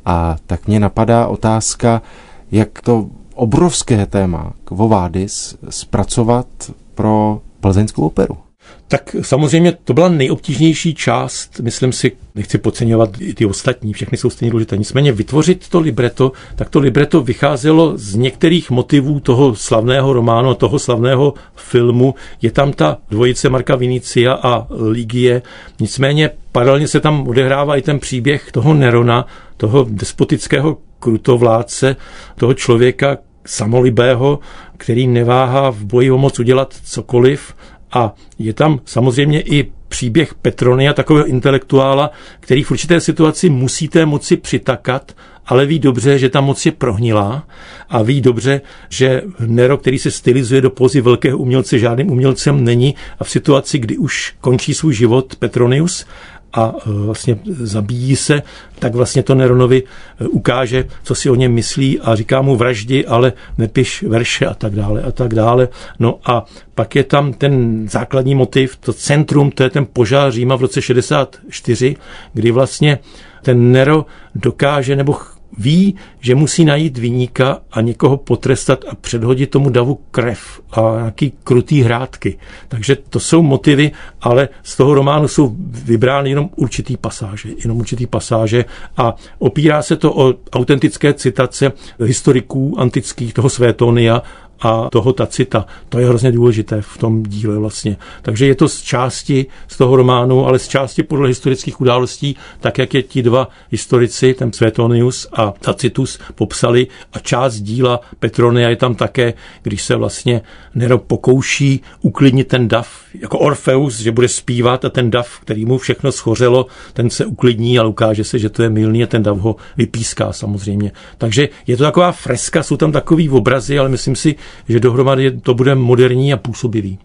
A 0.04 0.36
tak 0.46 0.66
mě 0.66 0.80
napadá 0.80 1.26
otázka, 1.26 2.02
jak 2.50 2.82
to 2.82 3.06
obrovské 3.34 4.06
téma 4.06 4.52
Kvovádis 4.64 5.56
zpracovat 5.68 6.46
pro 6.94 7.40
plzeňskou 7.60 8.06
operu. 8.06 8.45
Tak 8.88 9.16
samozřejmě 9.20 9.72
to 9.72 9.94
byla 9.94 10.08
nejobtížnější 10.08 10.94
část, 10.94 11.60
myslím 11.60 11.92
si, 11.92 12.12
nechci 12.34 12.58
podceňovat 12.58 13.10
i 13.20 13.34
ty 13.34 13.46
ostatní, 13.46 13.92
všechny 13.92 14.18
jsou 14.18 14.30
stejně 14.30 14.50
důležité. 14.50 14.76
Nicméně 14.76 15.12
vytvořit 15.12 15.68
to 15.68 15.80
libreto, 15.80 16.32
tak 16.56 16.70
to 16.70 16.78
libreto 16.78 17.20
vycházelo 17.20 17.92
z 17.98 18.14
některých 18.14 18.70
motivů 18.70 19.20
toho 19.20 19.54
slavného 19.54 20.12
románu, 20.12 20.54
toho 20.54 20.78
slavného 20.78 21.34
filmu. 21.56 22.14
Je 22.42 22.50
tam 22.50 22.72
ta 22.72 22.98
dvojice 23.10 23.48
Marka 23.48 23.76
Vinicia 23.76 24.32
a 24.32 24.66
Ligie. 24.70 25.42
Nicméně 25.80 26.30
paralelně 26.52 26.88
se 26.88 27.00
tam 27.00 27.28
odehrává 27.28 27.76
i 27.76 27.82
ten 27.82 27.98
příběh 27.98 28.52
toho 28.52 28.74
Nerona, 28.74 29.26
toho 29.56 29.86
despotického 29.90 30.78
krutovládce, 30.98 31.96
toho 32.36 32.54
člověka 32.54 33.18
samolibého, 33.46 34.38
který 34.76 35.06
neváhá 35.06 35.70
v 35.70 35.84
boji 35.84 36.10
o 36.10 36.18
moc 36.18 36.38
udělat 36.38 36.74
cokoliv 36.84 37.54
a 37.96 38.14
je 38.38 38.52
tam 38.52 38.80
samozřejmě 38.84 39.40
i 39.40 39.72
příběh 39.88 40.34
Petronia, 40.34 40.92
takového 40.92 41.26
intelektuála, 41.26 42.10
který 42.40 42.62
v 42.62 42.70
určité 42.70 43.00
situaci 43.00 43.50
musíte 43.50 44.06
moci 44.06 44.36
přitakat, 44.36 45.12
ale 45.46 45.66
ví 45.66 45.78
dobře, 45.78 46.18
že 46.18 46.28
ta 46.28 46.40
moc 46.40 46.66
je 46.66 46.72
prohnilá 46.72 47.46
a 47.88 48.02
ví 48.02 48.20
dobře, 48.20 48.60
že 48.88 49.22
Nero, 49.46 49.78
který 49.78 49.98
se 49.98 50.10
stylizuje 50.10 50.60
do 50.60 50.70
pozy 50.70 51.00
velkého 51.00 51.38
umělce, 51.38 51.78
žádným 51.78 52.10
umělcem 52.10 52.64
není 52.64 52.94
a 53.18 53.24
v 53.24 53.30
situaci, 53.30 53.78
kdy 53.78 53.96
už 53.96 54.34
končí 54.40 54.74
svůj 54.74 54.94
život 54.94 55.36
Petronius 55.36 56.06
a 56.52 56.74
e, 56.86 56.90
vlastně 56.90 57.38
zabíjí 57.46 58.16
se, 58.16 58.42
tak 58.78 58.94
vlastně 58.94 59.22
to 59.22 59.34
Neronovi 59.34 59.82
e, 59.82 60.26
ukáže, 60.28 60.84
co 61.02 61.14
si 61.14 61.30
o 61.30 61.34
něm 61.34 61.52
myslí 61.52 62.00
a 62.00 62.14
říká 62.14 62.42
mu 62.42 62.56
vraždi, 62.56 63.06
ale 63.06 63.32
nepiš 63.58 64.02
verše 64.02 64.46
a 64.46 64.54
tak 64.54 64.74
dále 64.74 65.02
a 65.02 65.12
tak 65.12 65.34
dále. 65.34 65.68
No 65.98 66.18
a 66.24 66.44
pak 66.74 66.96
je 66.96 67.04
tam 67.04 67.32
ten 67.32 67.84
základní 67.88 68.34
motiv, 68.34 68.76
to 68.76 68.92
centrum, 68.92 69.50
to 69.50 69.62
je 69.62 69.70
ten 69.70 69.86
požár 69.92 70.32
Říma 70.32 70.56
v 70.56 70.60
roce 70.60 70.82
64, 70.82 71.96
kdy 72.32 72.50
vlastně 72.50 72.98
ten 73.42 73.72
Nero 73.72 74.06
dokáže 74.34 74.96
nebo 74.96 75.16
ví, 75.58 75.94
že 76.20 76.34
musí 76.34 76.64
najít 76.64 76.98
vyníka 76.98 77.60
a 77.72 77.80
někoho 77.80 78.16
potrestat 78.16 78.84
a 78.88 78.94
předhodit 78.94 79.50
tomu 79.50 79.70
davu 79.70 79.98
krev 80.10 80.60
a 80.72 80.80
nějaký 80.96 81.32
krutý 81.44 81.82
hrádky. 81.82 82.38
Takže 82.68 82.96
to 83.10 83.20
jsou 83.20 83.42
motivy, 83.42 83.90
ale 84.20 84.48
z 84.62 84.76
toho 84.76 84.94
románu 84.94 85.28
jsou 85.28 85.56
vybrány 85.84 86.30
jenom 86.30 86.50
určitý 86.56 86.96
pasáže, 86.96 87.48
jenom 87.64 87.78
určitý 87.78 88.06
pasáže 88.06 88.64
a 88.96 89.14
opírá 89.38 89.82
se 89.82 89.96
to 89.96 90.14
o 90.14 90.34
autentické 90.52 91.14
citace 91.14 91.72
historiků 92.00 92.80
antických, 92.80 93.34
toho 93.34 93.50
Svétonia 93.50 94.22
a 94.60 94.88
toho 94.90 95.12
Tacita. 95.12 95.66
To 95.88 95.98
je 95.98 96.06
hrozně 96.08 96.32
důležité 96.32 96.82
v 96.82 96.98
tom 96.98 97.22
díle 97.22 97.58
vlastně. 97.58 97.96
Takže 98.22 98.46
je 98.46 98.54
to 98.54 98.68
z 98.68 98.82
části 98.82 99.46
z 99.68 99.76
toho 99.76 99.96
románu, 99.96 100.46
ale 100.46 100.58
z 100.58 100.68
části 100.68 101.02
podle 101.02 101.28
historických 101.28 101.80
událostí, 101.80 102.36
tak 102.60 102.78
jak 102.78 102.94
je 102.94 103.02
ti 103.02 103.22
dva 103.22 103.48
historici, 103.70 104.34
ten 104.34 104.52
Svetonius 104.52 105.28
a 105.32 105.54
Tacitus, 105.60 106.18
popsali 106.34 106.86
a 107.12 107.18
část 107.18 107.60
díla 107.60 108.00
Petronia 108.18 108.68
je 108.68 108.76
tam 108.76 108.94
také, 108.94 109.34
když 109.62 109.82
se 109.82 109.96
vlastně 109.96 110.42
Nero 110.74 110.98
pokouší 110.98 111.80
uklidnit 112.00 112.48
ten 112.48 112.68
dav, 112.68 112.88
jako 113.20 113.38
Orfeus, 113.38 113.98
že 113.98 114.12
bude 114.12 114.28
zpívat 114.28 114.84
a 114.84 114.90
ten 114.90 115.10
dav, 115.10 115.40
který 115.40 115.64
mu 115.64 115.78
všechno 115.78 116.12
schořelo, 116.12 116.66
ten 116.92 117.10
se 117.10 117.26
uklidní 117.26 117.78
a 117.78 117.84
ukáže 117.84 118.24
se, 118.24 118.38
že 118.38 118.48
to 118.48 118.62
je 118.62 118.70
milný 118.70 119.04
a 119.04 119.06
ten 119.06 119.22
dav 119.22 119.38
ho 119.38 119.56
vypíská 119.76 120.32
samozřejmě. 120.32 120.92
Takže 121.18 121.48
je 121.66 121.76
to 121.76 121.84
taková 121.84 122.12
freska, 122.12 122.62
jsou 122.62 122.76
tam 122.76 122.92
takový 122.92 123.28
obrazy, 123.28 123.78
ale 123.78 123.88
myslím 123.88 124.16
si, 124.16 124.34
že 124.68 124.80
dohromady 124.80 125.30
to 125.40 125.54
bude 125.54 125.74
moderní 125.74 126.32
a 126.32 126.36
působivý. 126.36 126.98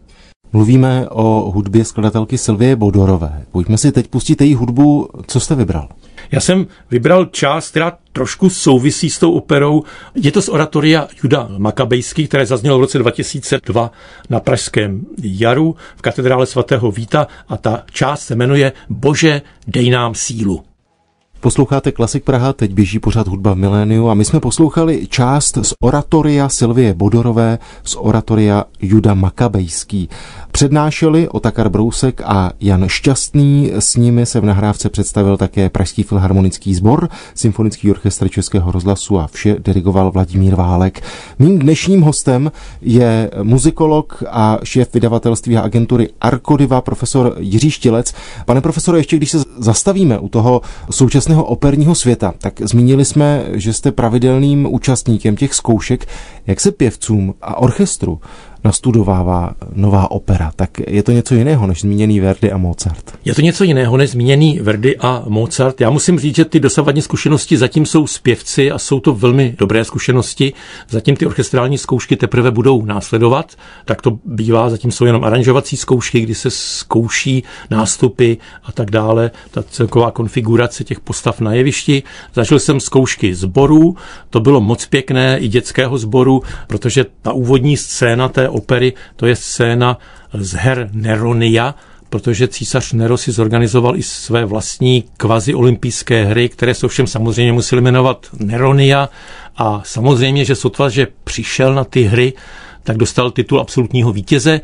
Mluvíme 0.53 1.09
o 1.09 1.51
hudbě 1.51 1.85
skladatelky 1.85 2.37
Silvie 2.37 2.75
Bodorové. 2.75 3.43
Pojďme 3.51 3.77
si 3.77 3.91
teď 3.91 4.07
pustit 4.07 4.41
její 4.41 4.55
hudbu. 4.55 5.09
Co 5.27 5.39
jste 5.39 5.55
vybral? 5.55 5.89
Já 6.31 6.39
jsem 6.39 6.67
vybral 6.91 7.25
část, 7.25 7.69
která 7.69 7.97
trošku 8.13 8.49
souvisí 8.49 9.09
s 9.09 9.19
tou 9.19 9.31
operou. 9.31 9.83
Je 10.15 10.31
to 10.31 10.41
z 10.41 10.49
oratoria 10.49 11.07
Juda 11.23 11.49
Makabejský, 11.57 12.27
které 12.27 12.45
zaznělo 12.45 12.77
v 12.77 12.81
roce 12.81 12.97
2002 12.97 13.91
na 14.29 14.39
Pražském 14.39 15.05
jaru 15.23 15.75
v 15.95 16.01
katedrále 16.01 16.45
svatého 16.45 16.91
Víta 16.91 17.27
a 17.47 17.57
ta 17.57 17.83
část 17.91 18.21
se 18.21 18.35
jmenuje 18.35 18.73
Bože, 18.89 19.41
dej 19.67 19.89
nám 19.89 20.15
sílu. 20.15 20.63
Posloucháte 21.41 21.91
Klasik 21.91 22.23
Praha, 22.23 22.53
teď 22.53 22.73
běží 22.73 22.99
pořád 22.99 23.27
hudba 23.27 23.53
v 23.53 23.57
miléniu 23.57 24.09
a 24.09 24.13
my 24.13 24.25
jsme 24.25 24.39
poslouchali 24.39 25.07
část 25.07 25.57
z 25.61 25.73
oratoria 25.79 26.49
Silvie 26.49 26.93
Bodorové, 26.93 27.59
z 27.83 27.95
oratoria 27.99 28.63
Juda 28.81 29.13
Makabejský. 29.13 30.09
Přednášeli 30.51 31.29
Otakar 31.29 31.69
Brousek 31.69 32.21
a 32.25 32.51
Jan 32.59 32.87
Šťastný, 32.87 33.71
s 33.79 33.95
nimi 33.95 34.25
se 34.25 34.39
v 34.39 34.45
nahrávce 34.45 34.89
představil 34.89 35.37
také 35.37 35.69
Pražský 35.69 36.03
filharmonický 36.03 36.75
sbor, 36.75 37.09
Symfonický 37.35 37.91
orchestr 37.91 38.29
Českého 38.29 38.71
rozhlasu 38.71 39.19
a 39.19 39.27
vše 39.27 39.55
dirigoval 39.59 40.11
Vladimír 40.11 40.55
Válek. 40.55 41.01
Mým 41.39 41.59
dnešním 41.59 42.01
hostem 42.01 42.51
je 42.81 43.31
muzikolog 43.43 44.23
a 44.29 44.59
šéf 44.63 44.93
vydavatelství 44.93 45.57
a 45.57 45.61
agentury 45.61 46.09
Arkodiva, 46.21 46.81
profesor 46.81 47.35
Jiří 47.39 47.71
Štilec. 47.71 48.13
Pane 48.45 48.61
profesore, 48.61 48.99
ještě 48.99 49.17
když 49.17 49.31
se 49.31 49.43
zastavíme 49.57 50.19
u 50.19 50.29
toho 50.29 50.61
současného 50.89 51.30
operního 51.37 51.95
světa, 51.95 52.33
tak 52.37 52.61
zmínili 52.61 53.05
jsme, 53.05 53.45
že 53.51 53.73
jste 53.73 53.91
pravidelným 53.91 54.67
účastníkem 54.73 55.35
těch 55.35 55.53
zkoušek, 55.53 56.07
jak 56.47 56.59
se 56.59 56.71
pěvcům 56.71 57.33
a 57.41 57.57
orchestru 57.57 58.19
nastudovává 58.63 59.51
nová 59.73 60.11
opera, 60.11 60.51
tak 60.55 60.69
je 60.87 61.03
to 61.03 61.11
něco 61.11 61.35
jiného 61.35 61.67
než 61.67 61.81
zmíněný 61.81 62.19
Verdi 62.19 62.51
a 62.51 62.57
Mozart. 62.57 63.17
Je 63.25 63.35
to 63.35 63.41
něco 63.41 63.63
jiného 63.63 63.97
než 63.97 64.09
zmíněný 64.09 64.59
Verdi 64.59 64.97
a 64.99 65.23
Mozart. 65.27 65.81
Já 65.81 65.89
musím 65.89 66.19
říct, 66.19 66.35
že 66.35 66.45
ty 66.45 66.59
dosavadní 66.59 67.01
zkušenosti 67.01 67.57
zatím 67.57 67.85
jsou 67.85 68.07
zpěvci 68.07 68.71
a 68.71 68.77
jsou 68.77 68.99
to 68.99 69.13
velmi 69.13 69.55
dobré 69.57 69.83
zkušenosti. 69.83 70.53
Zatím 70.89 71.15
ty 71.15 71.25
orchestrální 71.25 71.77
zkoušky 71.77 72.15
teprve 72.15 72.51
budou 72.51 72.85
následovat. 72.85 73.55
Tak 73.85 74.01
to 74.01 74.19
bývá, 74.25 74.69
zatím 74.69 74.91
jsou 74.91 75.05
jenom 75.05 75.23
aranžovací 75.23 75.77
zkoušky, 75.77 76.19
kdy 76.19 76.35
se 76.35 76.49
zkouší 76.51 77.43
nástupy 77.69 78.33
a 78.63 78.71
tak 78.71 78.91
dále. 78.91 79.31
Ta 79.51 79.63
celková 79.63 80.11
konfigurace 80.11 80.83
těch 80.83 80.99
postav 80.99 81.41
na 81.41 81.53
jevišti. 81.53 82.03
Zažil 82.33 82.59
jsem 82.59 82.79
zkoušky 82.79 83.35
zborů, 83.35 83.95
to 84.29 84.39
bylo 84.39 84.61
moc 84.61 84.85
pěkné, 84.85 85.39
i 85.39 85.47
dětského 85.47 85.97
sboru, 85.97 86.43
protože 86.67 87.05
ta 87.21 87.33
úvodní 87.33 87.77
scéna 87.77 88.29
té 88.29 88.49
opery, 88.51 88.93
to 89.15 89.25
je 89.25 89.35
scéna 89.35 89.97
z 90.33 90.53
her 90.53 90.89
Neronia, 90.93 91.75
protože 92.09 92.47
císař 92.47 92.93
Nero 92.93 93.17
si 93.17 93.31
zorganizoval 93.31 93.95
i 93.95 94.03
své 94.03 94.45
vlastní 94.45 95.03
kvazi 95.17 95.53
olympijské 95.53 96.25
hry, 96.25 96.49
které 96.49 96.73
se 96.73 96.87
všem 96.87 97.07
samozřejmě 97.07 97.53
museli 97.53 97.81
jmenovat 97.81 98.27
Neronia. 98.39 99.09
A 99.57 99.81
samozřejmě, 99.85 100.45
že 100.45 100.55
sotva, 100.55 100.89
že 100.89 101.07
přišel 101.23 101.73
na 101.73 101.83
ty 101.83 102.03
hry, 102.03 102.33
tak 102.83 102.97
dostal 102.97 103.31
titul 103.31 103.59
absolutního 103.59 104.11
vítěze, 104.11 104.61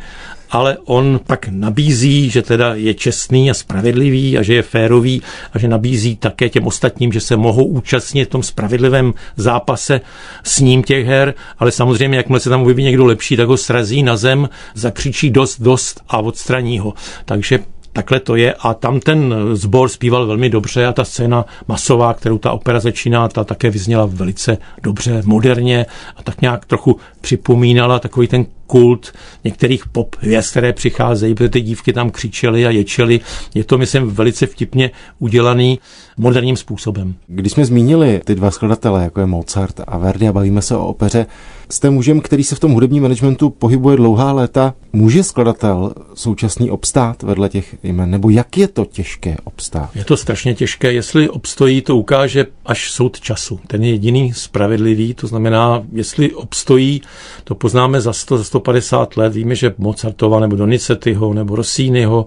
ale 0.49 0.77
on 0.85 1.19
pak 1.27 1.47
nabízí, 1.47 2.29
že 2.29 2.41
teda 2.41 2.75
je 2.75 2.93
čestný 2.93 3.51
a 3.51 3.53
spravedlivý 3.53 4.37
a 4.37 4.41
že 4.41 4.53
je 4.53 4.61
férový 4.61 5.21
a 5.53 5.59
že 5.59 5.67
nabízí 5.67 6.15
také 6.15 6.49
těm 6.49 6.67
ostatním, 6.67 7.13
že 7.13 7.21
se 7.21 7.37
mohou 7.37 7.65
účastnit 7.65 8.25
v 8.25 8.31
tom 8.31 8.43
spravedlivém 8.43 9.13
zápase 9.35 10.01
s 10.43 10.59
ním 10.59 10.83
těch 10.83 11.05
her, 11.05 11.33
ale 11.59 11.71
samozřejmě, 11.71 12.17
jakmile 12.17 12.39
se 12.39 12.49
tam 12.49 12.61
objeví 12.61 12.83
někdo 12.83 13.05
lepší, 13.05 13.37
tak 13.37 13.47
ho 13.47 13.57
srazí 13.57 14.03
na 14.03 14.17
zem, 14.17 14.49
zakřičí 14.73 15.29
dost, 15.29 15.61
dost 15.61 16.01
a 16.09 16.19
odstraní 16.19 16.79
ho. 16.79 16.93
Takže 17.25 17.59
takhle 17.93 18.19
to 18.19 18.35
je 18.35 18.53
a 18.53 18.73
tam 18.73 18.99
ten 18.99 19.35
sbor 19.53 19.89
zpíval 19.89 20.27
velmi 20.27 20.49
dobře 20.49 20.85
a 20.85 20.93
ta 20.93 21.03
scéna 21.03 21.45
masová, 21.67 22.13
kterou 22.13 22.37
ta 22.37 22.51
opera 22.51 22.79
začíná, 22.79 23.27
ta 23.27 23.43
také 23.43 23.69
vyzněla 23.69 24.05
velice 24.05 24.57
dobře, 24.83 25.21
moderně 25.25 25.85
a 26.15 26.23
tak 26.23 26.41
nějak 26.41 26.65
trochu 26.65 26.97
připomínala 27.21 27.99
takový 27.99 28.27
ten 28.27 28.45
kult 28.67 29.13
některých 29.43 29.87
pop 29.87 30.15
hvězd, 30.19 30.49
které 30.51 30.73
přicházejí, 30.73 31.35
protože 31.35 31.49
ty 31.49 31.61
dívky 31.61 31.93
tam 31.93 32.09
křičely 32.09 32.65
a 32.65 32.69
ječely. 32.69 33.19
Je 33.53 33.63
to, 33.63 33.77
myslím, 33.77 34.11
velice 34.11 34.47
vtipně 34.47 34.91
udělaný 35.19 35.79
moderním 36.17 36.57
způsobem. 36.57 37.15
Když 37.27 37.51
jsme 37.51 37.65
zmínili 37.65 38.21
ty 38.25 38.35
dva 38.35 38.51
skladatele, 38.51 39.03
jako 39.03 39.19
je 39.19 39.25
Mozart 39.25 39.81
a 39.87 39.97
Verdi 39.97 40.27
a 40.27 40.33
bavíme 40.33 40.61
se 40.61 40.77
o 40.77 40.87
opeře, 40.87 41.25
jste 41.69 41.89
mužem, 41.89 42.21
který 42.21 42.43
se 42.43 42.55
v 42.55 42.59
tom 42.59 42.71
hudebním 42.71 43.03
managementu 43.03 43.49
pohybuje 43.49 43.97
dlouhá 43.97 44.31
léta. 44.31 44.73
Může 44.93 45.23
skladatel 45.23 45.93
současný 46.13 46.71
obstát 46.71 47.23
vedle 47.23 47.49
těch 47.49 47.75
jmen? 47.83 48.11
Nebo 48.11 48.29
jak 48.29 48.57
je 48.57 48.67
to 48.67 48.85
těžké 48.85 49.37
obstát? 49.43 49.89
Je 49.95 50.05
to 50.05 50.17
strašně 50.17 50.55
těžké. 50.55 50.93
Jestli 50.93 51.29
obstojí, 51.29 51.81
to 51.81 51.97
ukáže 51.97 52.45
až 52.65 52.91
soud 52.91 53.19
času. 53.19 53.59
Ten 53.67 53.83
je 53.83 53.89
jediný 53.89 54.33
spravedlivý, 54.33 55.13
to 55.13 55.27
znamená, 55.27 55.83
jestli 55.91 56.33
obstojí, 56.33 57.01
to 57.43 57.55
poznáme 57.55 58.01
za 58.01 58.13
100, 58.13 58.37
za 58.37 58.43
150 58.43 59.17
let. 59.17 59.33
Víme, 59.33 59.55
že 59.55 59.73
Mozartova 59.77 60.39
nebo 60.39 60.55
Donizettiho 60.55 61.33
nebo 61.33 61.55
Rossiniho 61.55 62.25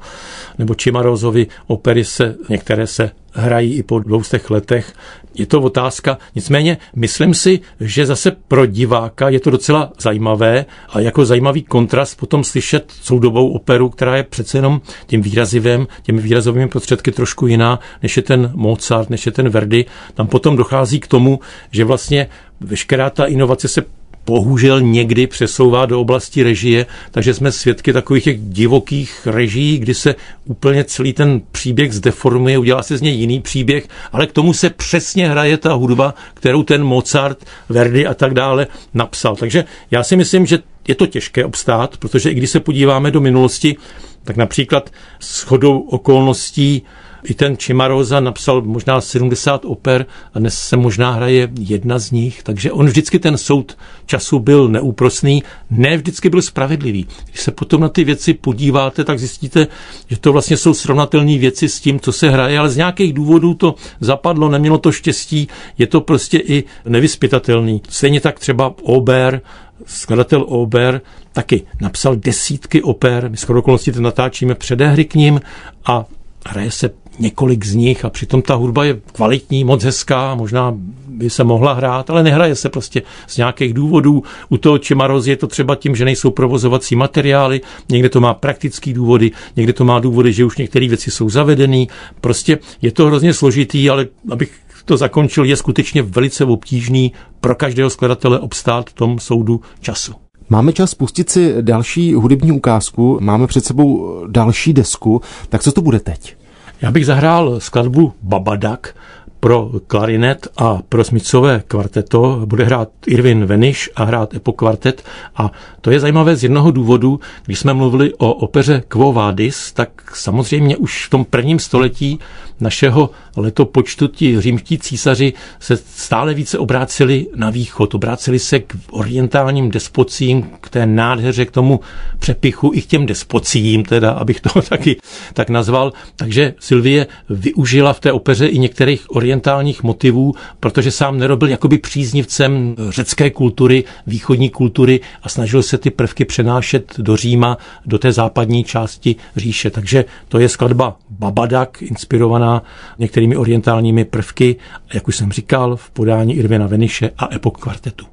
nebo 0.59 0.75
Čimarozovi 0.75 1.47
opery 1.67 2.05
se, 2.05 2.35
některé 2.49 2.87
se 2.87 3.11
hrají 3.33 3.75
i 3.75 3.83
po 3.83 3.99
dvoustech 3.99 4.51
letech. 4.51 4.93
Je 5.35 5.47
to 5.47 5.61
otázka. 5.61 6.19
Nicméně 6.35 6.79
myslím 6.97 7.35
si, 7.35 7.61
že 7.81 8.07
zase 8.07 8.31
pro 8.49 8.67
diváka 8.67 9.29
je 9.29 9.41
to 9.41 9.51
docela 9.51 9.93
zajímavé 10.01 10.65
a 10.89 11.01
jako 11.01 11.25
zajímavý 11.25 11.63
kontrast 11.63 12.19
potom 12.19 12.45
slyšet 12.45 12.93
soudobou 13.03 13.49
operu, 13.49 13.89
která 13.89 14.17
je 14.17 14.23
přece 14.23 14.59
jenom 14.59 14.81
tím 15.07 15.23
výrazivem, 15.23 15.87
těmi 16.03 16.23
výrazovými 16.23 16.69
prostředky 16.69 17.13
trošku 17.13 17.47
jiná, 17.47 17.81
než 18.03 18.17
je 18.17 18.23
ten 18.23 18.51
Mozart, 18.55 19.11
než 19.11 19.27
je 19.27 19.33
ten 19.33 19.49
Verdi. 19.49 19.87
Tam 20.15 20.27
potom 20.27 20.57
dochází 20.57 21.01
k 21.01 21.07
tomu, 21.07 21.41
že 21.71 21.85
vlastně 21.85 22.27
veškerá 22.61 23.11
ta 23.11 23.25
inovace 23.25 23.69
se 23.69 23.83
bohužel 24.27 24.81
někdy 24.81 25.27
přesouvá 25.27 25.87
do 25.87 26.01
oblasti 26.01 26.43
režie, 26.43 26.87
takže 27.11 27.35
jsme 27.35 27.53
svědky 27.53 27.93
takových 27.93 28.25
těch 28.25 28.41
divokých 28.41 29.27
režií, 29.27 29.79
kdy 29.79 29.95
se 29.95 30.15
úplně 30.45 30.85
celý 30.85 31.13
ten 31.13 31.41
příběh 31.53 31.93
zdeformuje, 31.93 32.59
udělá 32.59 32.83
se 32.83 32.99
z 32.99 33.03
něj 33.03 33.15
jiný 33.15 33.41
příběh, 33.41 33.89
ale 34.13 34.27
k 34.27 34.33
tomu 34.33 34.53
se 34.53 34.71
přesně 34.71 35.29
hraje 35.29 35.57
ta 35.57 35.73
hudba, 35.73 36.15
kterou 36.35 36.63
ten 36.63 36.85
Mozart, 36.85 37.45
Verdi 37.69 38.07
a 38.07 38.15
tak 38.15 38.35
dále 38.35 38.67
napsal. 38.95 39.37
Takže 39.37 39.65
já 39.91 40.03
si 40.03 40.17
myslím, 40.17 40.47
že 40.47 40.59
je 40.89 40.95
to 40.95 41.07
těžké 41.07 41.45
obstát, 41.45 41.97
protože 41.97 42.31
i 42.31 42.35
když 42.35 42.51
se 42.51 42.61
podíváme 42.61 43.11
do 43.11 43.21
minulosti, 43.21 43.77
tak 44.25 44.37
například 44.37 44.91
s 45.21 45.43
chodou 45.43 45.81
okolností 45.81 46.83
i 47.25 47.35
ten 47.35 47.57
Chimaroza 47.57 48.21
napsal 48.21 48.63
možná 48.63 49.01
70 49.01 49.65
oper 49.65 50.07
a 50.35 50.39
dnes 50.39 50.59
se 50.59 50.77
možná 50.77 51.11
hraje 51.11 51.49
jedna 51.61 51.99
z 51.99 52.11
nich, 52.11 52.43
takže 52.43 52.73
on 52.73 52.87
vždycky 52.87 53.19
ten 53.19 53.39
soud 53.39 53.77
času 54.07 54.39
byl 54.39 54.69
neúprosný, 54.69 55.43
ne 55.71 55.97
vždycky 55.97 56.31
byl 56.31 56.43
spravedlivý. 56.43 57.07
Když 57.29 57.41
se 57.41 57.51
potom 57.51 57.81
na 57.81 57.89
ty 57.89 58.05
věci 58.05 58.35
podíváte, 58.35 59.05
tak 59.05 59.19
zjistíte, 59.19 59.67
že 60.09 60.19
to 60.19 60.33
vlastně 60.33 60.57
jsou 60.57 60.75
srovnatelné 60.75 61.39
věci 61.39 61.69
s 61.69 61.81
tím, 61.81 62.01
co 62.01 62.13
se 62.13 62.31
hraje, 62.31 62.59
ale 62.59 62.71
z 62.71 62.77
nějakých 62.77 63.13
důvodů 63.13 63.55
to 63.55 63.75
zapadlo, 64.01 64.49
nemělo 64.49 64.79
to 64.79 64.93
štěstí, 64.93 65.49
je 65.79 65.87
to 65.87 66.01
prostě 66.01 66.39
i 66.39 66.65
nevyspytatelný. 66.85 67.83
Stejně 67.89 68.21
tak 68.21 68.39
třeba 68.39 68.75
Ober, 68.83 69.41
skladatel 69.87 70.45
Ober 70.49 71.01
taky 71.33 71.63
napsal 71.81 72.17
desítky 72.17 72.83
oper, 72.83 73.31
my 73.31 73.37
skoro 73.37 73.59
okolností 73.59 73.93
to 73.93 74.01
natáčíme 74.01 74.55
předehry 74.55 75.05
k 75.05 75.15
ním 75.15 75.41
a 75.87 76.05
hraje 76.47 76.71
se 76.71 76.91
několik 77.21 77.65
z 77.65 77.75
nich 77.75 78.05
a 78.05 78.11
přitom 78.11 78.43
ta 78.43 78.55
hudba 78.55 78.85
je 78.85 79.01
kvalitní, 79.13 79.65
moc 79.65 79.85
hezká, 79.85 80.35
možná 80.35 80.75
by 81.09 81.31
se 81.31 81.45
mohla 81.45 81.73
hrát, 81.73 82.11
ale 82.11 82.23
nehraje 82.23 82.55
se 82.55 82.69
prostě 82.69 83.03
z 83.27 83.37
nějakých 83.37 83.75
důvodů. 83.75 84.23
U 84.49 84.57
toho 84.57 84.79
Čemaroz 84.79 85.27
je 85.27 85.37
to 85.37 85.47
třeba 85.47 85.77
tím, 85.77 85.97
že 85.97 86.05
nejsou 86.05 86.31
provozovací 86.31 86.97
materiály, 86.97 87.61
někde 87.89 88.09
to 88.09 88.21
má 88.21 88.35
praktický 88.35 88.93
důvody, 88.93 89.31
někde 89.57 89.73
to 89.73 89.85
má 89.85 89.99
důvody, 89.99 90.33
že 90.33 90.45
už 90.45 90.57
některé 90.57 90.89
věci 90.89 91.11
jsou 91.11 91.29
zavedené. 91.29 91.85
Prostě 92.21 92.59
je 92.83 92.93
to 92.93 93.07
hrozně 93.07 93.35
složitý, 93.35 93.91
ale 93.91 94.07
abych 94.31 94.53
to 94.85 94.97
zakončil, 94.97 95.45
je 95.45 95.57
skutečně 95.57 96.03
velice 96.03 96.45
obtížný 96.45 97.13
pro 97.41 97.55
každého 97.55 97.91
skladatele 97.91 98.39
obstát 98.39 98.91
v 98.91 98.93
tom 98.93 99.19
soudu 99.19 99.61
času. 99.81 100.13
Máme 100.49 100.73
čas 100.73 100.95
pustit 100.95 101.31
si 101.31 101.55
další 101.61 102.15
hudební 102.15 102.53
ukázku, 102.53 103.19
máme 103.21 103.47
před 103.47 103.65
sebou 103.65 104.21
další 104.27 104.73
desku, 104.73 105.21
tak 105.49 105.63
co 105.63 105.73
to 105.73 105.83
bude 105.83 106.01
teď? 106.01 106.40
Já 106.83 106.91
bych 106.91 107.07
zahrál 107.07 107.61
skladbu 107.61 108.13
Babadak 108.23 108.95
pro 109.41 109.71
klarinet 109.87 110.49
a 110.57 110.79
pro 110.89 111.05
smicové 111.05 111.63
kvarteto. 111.69 112.43
Bude 112.45 112.65
hrát 112.65 112.89
Irvin 113.07 113.47
Veniš 113.47 113.91
a 113.97 114.05
hrát 114.05 114.35
Epo 114.35 114.53
kvartet. 114.53 115.05
A 115.37 115.53
to 115.81 115.91
je 115.91 116.01
zajímavé 116.01 116.37
z 116.37 116.43
jednoho 116.43 116.71
důvodu, 116.71 117.21
když 117.47 117.59
jsme 117.59 117.75
mluvili 117.75 118.15
o 118.15 118.33
opeře 118.33 118.83
Quo 118.89 119.13
Vadis, 119.13 119.73
tak 119.73 119.91
samozřejmě 120.15 120.77
už 120.77 121.07
v 121.07 121.11
tom 121.11 121.25
prvním 121.25 121.59
století 121.59 122.19
našeho 122.61 123.11
letopočtu 123.37 124.09
ti 124.09 124.41
římští 124.41 124.79
císaři 124.79 125.33
se 125.61 125.77
stále 125.77 126.35
více 126.35 126.59
obráceli 126.59 127.27
na 127.35 127.51
východ, 127.51 127.95
obráceli 127.95 128.39
se 128.39 128.59
k 128.59 128.77
orientálním 128.91 129.71
despocím, 129.71 130.43
k 130.61 130.69
té 130.69 130.87
nádheře, 130.87 131.45
k 131.45 131.51
tomu 131.51 131.81
přepichu 132.19 132.71
i 132.75 132.83
k 132.83 132.87
těm 132.87 133.07
despocím, 133.07 133.85
teda, 133.85 134.11
abych 134.11 134.41
to 134.41 134.63
taky 134.69 134.97
tak 135.35 135.51
nazval. 135.51 135.93
Takže 136.17 136.55
Sylvie 136.61 137.07
využila 137.29 137.93
v 137.93 138.01
té 138.01 138.13
opeře 138.13 138.47
i 138.47 138.59
některých 138.59 139.11
orientálních 139.11 139.83
motivů, 139.83 140.35
protože 140.61 140.91
sám 140.91 141.19
Nero 141.19 141.37
byl 141.37 141.49
jakoby 141.49 141.79
příznivcem 141.79 142.77
řecké 142.89 143.31
kultury, 143.31 143.85
východní 144.07 144.51
kultury 144.51 145.01
a 145.23 145.29
snažil 145.29 145.63
se 145.63 145.79
ty 145.79 145.91
prvky 145.91 146.25
přenášet 146.25 146.95
do 146.99 147.17
Říma, 147.17 147.59
do 147.87 147.99
té 147.99 148.13
západní 148.13 148.65
části 148.65 149.17
říše. 149.37 149.71
Takže 149.71 150.05
to 150.29 150.39
je 150.39 150.49
skladba 150.49 150.97
Babadak, 151.11 151.83
inspirovaná 151.83 152.50
některými 152.99 153.37
orientálními 153.37 154.05
prvky, 154.05 154.57
jak 154.95 155.09
už 155.09 155.17
jsem 155.17 155.33
říkal, 155.33 155.77
v 155.77 155.91
podání 155.91 156.35
Irvina 156.35 156.67
Veniše 156.67 157.11
a 157.19 157.35
Epok 157.35 157.59
kvartetu. 157.59 158.07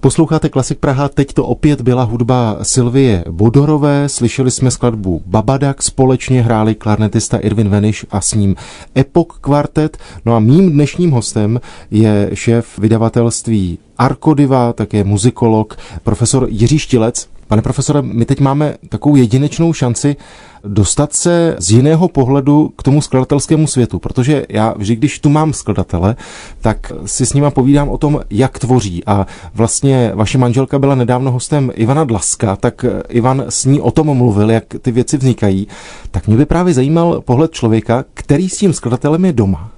Posloucháte 0.00 0.48
Klasik 0.48 0.78
Praha, 0.78 1.08
teď 1.08 1.32
to 1.32 1.46
opět 1.46 1.80
byla 1.80 2.02
hudba 2.02 2.58
Silvie 2.62 3.24
Bodorové, 3.30 4.08
slyšeli 4.08 4.50
jsme 4.50 4.70
skladbu 4.70 5.22
Babadak, 5.26 5.82
společně 5.82 6.42
hráli 6.42 6.74
klarnetista 6.74 7.38
Irvin 7.38 7.68
Veniš 7.68 8.06
a 8.10 8.20
s 8.20 8.34
ním 8.34 8.56
Epok 8.96 9.38
kvartet. 9.40 9.98
No 10.24 10.36
a 10.36 10.40
mým 10.40 10.72
dnešním 10.72 11.10
hostem 11.10 11.60
je 11.90 12.30
šéf 12.34 12.78
vydavatelství 12.78 13.78
Arkodiva, 13.98 14.72
také 14.72 15.04
muzikolog, 15.04 15.76
profesor 16.02 16.46
Jiří 16.50 16.78
Štilec. 16.78 17.28
Pane 17.48 17.62
profesore, 17.62 18.02
my 18.02 18.24
teď 18.24 18.40
máme 18.40 18.74
takovou 18.88 19.16
jedinečnou 19.16 19.72
šanci 19.72 20.16
dostat 20.64 21.12
se 21.12 21.56
z 21.58 21.70
jiného 21.70 22.08
pohledu 22.08 22.72
k 22.76 22.82
tomu 22.82 23.02
skladatelskému 23.02 23.66
světu, 23.66 23.98
protože 23.98 24.46
já 24.48 24.74
vždy, 24.76 24.96
když 24.96 25.18
tu 25.18 25.28
mám 25.28 25.52
skladatele, 25.52 26.16
tak 26.60 26.92
si 27.04 27.26
s 27.26 27.32
nima 27.32 27.50
povídám 27.50 27.88
o 27.88 27.98
tom, 27.98 28.20
jak 28.30 28.58
tvoří. 28.58 29.02
A 29.06 29.26
vlastně 29.54 30.12
vaše 30.14 30.38
manželka 30.38 30.78
byla 30.78 30.94
nedávno 30.94 31.30
hostem 31.30 31.72
Ivana 31.74 32.04
Dlaska, 32.04 32.56
tak 32.56 32.84
Ivan 33.08 33.44
s 33.48 33.64
ní 33.64 33.80
o 33.80 33.90
tom 33.90 34.16
mluvil, 34.16 34.50
jak 34.50 34.64
ty 34.82 34.90
věci 34.92 35.16
vznikají. 35.16 35.68
Tak 36.10 36.26
mě 36.26 36.36
by 36.36 36.46
právě 36.46 36.74
zajímal 36.74 37.20
pohled 37.20 37.52
člověka, 37.52 38.04
který 38.14 38.48
s 38.48 38.56
tím 38.56 38.72
skladatelem 38.72 39.24
je 39.24 39.32
doma. 39.32 39.70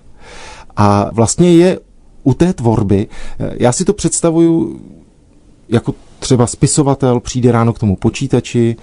A 0.77 1.11
vlastně 1.13 1.53
je 1.53 1.79
u 2.25 2.35
té 2.35 2.53
tvorby, 2.53 3.07
já 3.39 3.73
si 3.73 3.85
to 3.85 3.93
představuju 3.93 4.81
jako 5.69 5.95
třeba 6.21 6.47
spisovatel 6.47 7.21
přijde 7.21 7.53
ráno 7.53 7.73
k 7.73 7.79
tomu 7.79 7.97
počítači, 7.97 8.77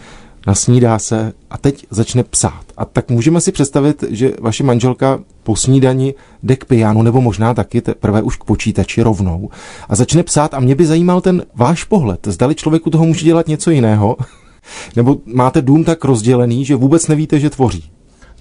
nasnídá 0.48 1.00
se 1.00 1.34
a 1.50 1.58
teď 1.58 1.86
začne 1.90 2.24
psát. 2.24 2.64
A 2.78 2.86
tak 2.86 3.10
můžeme 3.10 3.42
si 3.42 3.52
představit, 3.52 4.04
že 4.10 4.34
vaše 4.42 4.64
manželka 4.64 5.20
po 5.44 5.56
snídani 5.56 6.14
jde 6.44 6.56
k 6.56 6.66
pianu, 6.66 7.02
nebo 7.02 7.22
možná 7.22 7.54
taky 7.54 7.82
teprve 7.82 8.22
už 8.22 8.38
k 8.38 8.44
počítači 8.44 9.02
rovnou 9.02 9.50
a 9.90 9.96
začne 9.96 10.24
psát 10.24 10.54
a 10.54 10.60
mě 10.60 10.76
by 10.76 10.86
zajímal 10.86 11.22
ten 11.22 11.44
váš 11.56 11.84
pohled. 11.84 12.28
Zdali 12.28 12.56
člověku 12.56 12.90
toho 12.90 13.06
může 13.06 13.26
dělat 13.26 13.48
něco 13.48 13.72
jiného, 13.72 14.18
Nebo 14.96 15.18
máte 15.26 15.62
dům 15.62 15.84
tak 15.84 16.04
rozdělený, 16.04 16.66
že 16.66 16.76
vůbec 16.76 17.08
nevíte, 17.08 17.40
že 17.40 17.50
tvoří? 17.50 17.84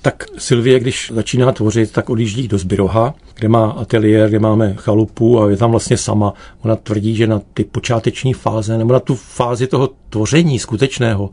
Tak 0.07 0.25
Sylvie, 0.39 0.81
když 0.81 1.13
začíná 1.15 1.53
tvořit, 1.53 1.93
tak 1.93 2.11
odjíždí 2.11 2.49
do 2.49 2.59
Zbyroha, 2.59 3.15
kde 3.35 3.49
má 3.49 3.71
ateliér, 3.71 4.29
kde 4.29 4.39
máme 4.39 4.75
chalupu 4.75 5.41
a 5.41 5.51
je 5.51 5.57
tam 5.57 5.71
vlastně 5.71 5.97
sama. 5.97 6.33
Ona 6.63 6.77
tvrdí, 6.77 7.17
že 7.17 7.27
na 7.27 7.41
ty 7.55 7.65
počáteční 7.65 8.33
fáze 8.33 8.79
nebo 8.79 8.93
na 8.93 9.01
tu 9.01 9.15
fázi 9.15 9.67
toho 9.67 9.91
tvoření 10.11 10.59
skutečného 10.59 11.31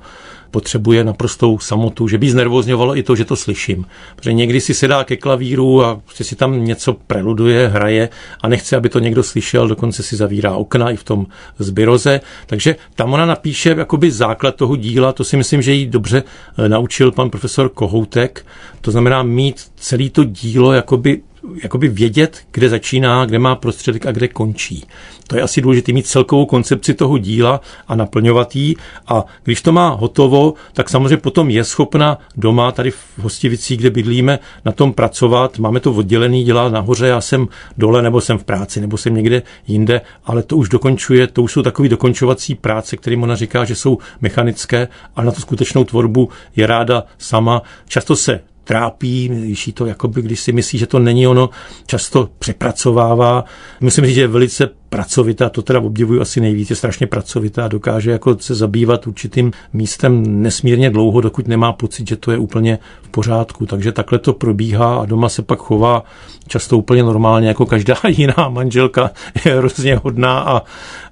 potřebuje 0.53 1.03
naprostou 1.03 1.59
samotu, 1.59 2.07
že 2.07 2.17
by 2.17 2.29
znervozňovalo 2.29 2.97
i 2.97 3.03
to, 3.03 3.15
že 3.15 3.25
to 3.25 3.35
slyším. 3.35 3.85
Protože 4.15 4.33
někdy 4.33 4.61
si 4.61 4.73
sedá 4.73 5.03
ke 5.03 5.17
klavíru 5.17 5.83
a 5.83 5.95
prostě 5.95 6.23
si 6.23 6.35
tam 6.35 6.65
něco 6.65 6.93
preluduje, 6.93 7.67
hraje 7.67 8.09
a 8.41 8.47
nechce, 8.47 8.75
aby 8.75 8.89
to 8.89 8.99
někdo 8.99 9.23
slyšel, 9.23 9.67
dokonce 9.67 10.03
si 10.03 10.15
zavírá 10.15 10.55
okna 10.55 10.91
i 10.91 10.95
v 10.95 11.03
tom 11.03 11.25
zbyroze. 11.59 12.21
Takže 12.45 12.75
tam 12.95 13.13
ona 13.13 13.25
napíše 13.25 13.75
jakoby 13.77 14.11
základ 14.11 14.55
toho 14.55 14.75
díla, 14.75 15.11
to 15.11 15.23
si 15.23 15.37
myslím, 15.37 15.61
že 15.61 15.73
jí 15.73 15.85
dobře 15.85 16.23
eh, 16.23 16.69
naučil 16.69 17.11
pan 17.11 17.29
profesor 17.29 17.69
Kohoutek. 17.69 18.45
To 18.81 18.91
znamená 18.91 19.23
mít 19.23 19.55
celý 19.75 20.09
to 20.09 20.23
dílo 20.23 20.73
jakoby 20.73 21.21
jakoby 21.63 21.88
vědět, 21.88 22.39
kde 22.51 22.69
začíná, 22.69 23.25
kde 23.25 23.39
má 23.39 23.56
prostředek 23.56 24.06
a 24.06 24.12
kde 24.12 24.27
končí. 24.27 24.86
To 25.27 25.36
je 25.36 25.41
asi 25.41 25.62
důležité 25.62 25.93
mít 25.93 26.08
celkovou 26.08 26.45
koncepci 26.45 26.93
toho 26.93 27.17
díla 27.17 27.62
a 27.88 27.95
naplňovat 27.95 28.56
ji. 28.56 28.75
A 29.08 29.25
když 29.43 29.62
to 29.62 29.71
má 29.71 29.89
hotovo, 29.89 30.53
tak 30.73 30.89
samozřejmě 30.89 31.17
potom 31.17 31.49
je 31.49 31.63
schopna 31.63 32.17
doma, 32.38 32.71
tady 32.71 32.91
v 32.91 33.19
Hostivicí, 33.21 33.77
kde 33.77 33.89
bydlíme, 33.89 34.39
na 34.65 34.71
tom 34.71 34.93
pracovat. 34.93 35.60
Máme 35.60 35.79
to 35.79 35.91
oddělený, 35.93 36.43
dělá 36.43 36.69
nahoře, 36.69 37.08
já 37.08 37.21
jsem 37.21 37.47
dole, 37.77 38.01
nebo 38.01 38.21
jsem 38.21 38.38
v 38.38 38.43
práci, 38.43 38.82
nebo 38.82 38.97
jsem 38.97 39.15
někde 39.15 39.41
jinde, 39.67 40.01
ale 40.25 40.43
to 40.43 40.58
už 40.58 40.69
dokončuje, 40.69 41.27
to 41.27 41.43
už 41.43 41.51
jsou 41.51 41.62
takové 41.62 41.89
dokončovací 41.89 42.56
práce, 42.56 42.97
kterým 42.97 43.23
ona 43.23 43.36
říká, 43.36 43.65
že 43.65 43.75
jsou 43.75 43.97
mechanické, 44.21 44.88
ale 45.15 45.25
na 45.25 45.32
tu 45.32 45.41
skutečnou 45.41 45.84
tvorbu 45.84 46.29
je 46.56 46.67
ráda 46.67 47.03
sama. 47.17 47.62
Často 47.88 48.15
se 48.15 48.52
trápí, 48.63 49.28
když 49.28 49.69
to 49.73 49.86
jakoby, 49.86 50.21
když 50.21 50.39
si 50.39 50.52
myslí, 50.52 50.80
že 50.80 50.88
to 50.88 50.99
není 50.99 51.28
ono, 51.28 51.49
často 51.86 52.30
přepracovává. 52.39 53.45
Musím 53.82 54.06
říct, 54.06 54.15
že 54.15 54.21
je 54.21 54.28
velice 54.28 54.69
pracovitá, 54.93 55.49
to 55.49 55.62
teda 55.62 55.79
obdivuju 55.79 56.21
asi 56.21 56.41
nejvíc, 56.41 56.69
je 56.69 56.75
strašně 56.75 57.08
pracovitá, 57.08 57.67
dokáže 57.67 58.12
jako 58.12 58.38
se 58.39 58.56
zabývat 58.56 59.08
určitým 59.08 59.51
místem 59.73 60.41
nesmírně 60.41 60.89
dlouho, 60.89 61.21
dokud 61.21 61.47
nemá 61.47 61.73
pocit, 61.73 62.08
že 62.08 62.15
to 62.15 62.32
je 62.32 62.38
úplně 62.38 62.79
v 63.01 63.10
pořádku. 63.10 63.65
Takže 63.65 63.91
takhle 63.91 64.19
to 64.19 64.34
probíhá 64.34 64.95
a 64.95 65.06
doma 65.06 65.29
se 65.29 65.41
pak 65.41 65.60
chová 65.60 66.03
často 66.47 66.77
úplně 66.77 67.03
normálně, 67.03 67.47
jako 67.47 67.65
každá 67.65 67.95
jiná 68.08 68.49
manželka 68.49 69.12
je 69.45 69.56
hrozně 69.56 69.95
hodná 69.95 70.39
a 70.39 70.62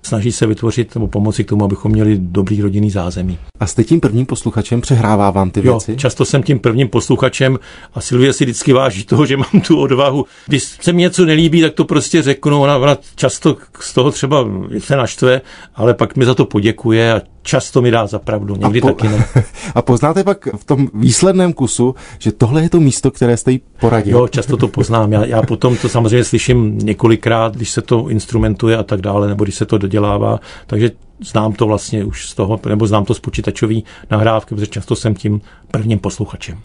snaží 0.04 0.32
se 0.32 0.48
vytvořit 0.48 0.96
nebo 0.96 1.08
pomoci 1.08 1.44
k 1.44 1.50
tomu, 1.50 1.66
abychom 1.66 1.92
měli 1.92 2.18
dobrý 2.22 2.62
rodinný 2.62 2.92
zázemí. 2.92 3.38
A 3.60 3.68
jste 3.68 3.84
tím 3.84 4.00
prvním 4.00 4.26
posluchačem, 4.26 4.82
přehrává 4.82 5.32
vám 5.32 5.52
ty 5.52 5.62
věci? 5.62 5.92
Jo, 5.92 5.98
často 5.98 6.26
jsem 6.26 6.44
tím 6.44 6.60
prvním 6.60 6.88
posluchačem 6.88 7.60
a 7.94 8.02
Silvie 8.02 8.34
si 8.34 8.44
vždycky 8.44 8.74
váží 8.74 9.04
toho, 9.04 9.26
že 9.26 9.38
mám 9.38 9.62
tu 9.68 9.80
odvahu. 9.80 10.26
Když 10.48 10.64
se 10.64 10.94
mi 10.94 11.02
něco 11.02 11.26
nelíbí, 11.26 11.62
tak 11.62 11.74
to 11.74 11.86
prostě 11.86 12.22
řeknu. 12.22 12.62
Ona, 12.62 12.78
ona 12.78 12.98
často 13.16 13.58
z 13.80 13.94
toho 13.94 14.12
třeba 14.12 14.46
se 14.80 14.96
naštve, 14.96 15.42
ale 15.76 15.94
pak 15.94 16.16
mi 16.16 16.26
za 16.26 16.36
to 16.36 16.46
poděkuje 16.46 17.14
a 17.14 17.22
často 17.42 17.82
mi 17.82 17.92
dá 17.92 18.08
za 18.08 18.20
pravdu, 18.20 18.56
někdy 18.56 18.82
a 18.82 18.82
po, 18.82 18.88
taky 18.88 19.08
ne. 19.10 19.26
A 19.76 19.82
poznáte 19.82 20.24
pak 20.24 20.48
v 20.56 20.64
tom 20.64 20.88
výsledném 20.94 21.54
kusu, 21.54 21.96
že 22.20 22.32
tohle 22.32 22.62
je 22.62 22.70
to 22.70 22.80
místo, 22.80 23.12
které 23.12 23.38
jste 23.38 23.52
jí 23.52 23.62
poradil? 23.80 24.18
Jo, 24.18 24.28
často 24.28 24.58
to 24.58 24.68
poznám. 24.68 25.14
Já, 25.14 25.26
já 25.26 25.42
potom 25.42 25.78
to 25.78 25.90
samozřejmě 25.90 26.24
slyším 26.24 26.78
několikrát, 26.78 27.56
když 27.56 27.70
se 27.70 27.82
to 27.82 28.10
instrumentuje 28.10 28.78
a 28.78 28.84
tak 28.84 29.02
dále, 29.02 29.28
nebo 29.28 29.44
když 29.44 29.56
se 29.56 29.66
to 29.66 29.78
dodělává, 29.78 30.40
takže 30.68 30.92
znám 31.26 31.54
to 31.54 31.68
vlastně 31.68 32.06
už 32.06 32.30
z 32.30 32.36
toho, 32.36 32.60
nebo 32.70 32.88
znám 32.88 33.06
to 33.06 33.14
z 33.14 33.20
počítačové 33.20 33.76
nahrávky, 34.12 34.56
protože 34.56 34.68
často 34.68 34.96
jsem 34.96 35.16
tím 35.16 35.42
prvním 35.72 36.00
posluchačem. 36.00 36.58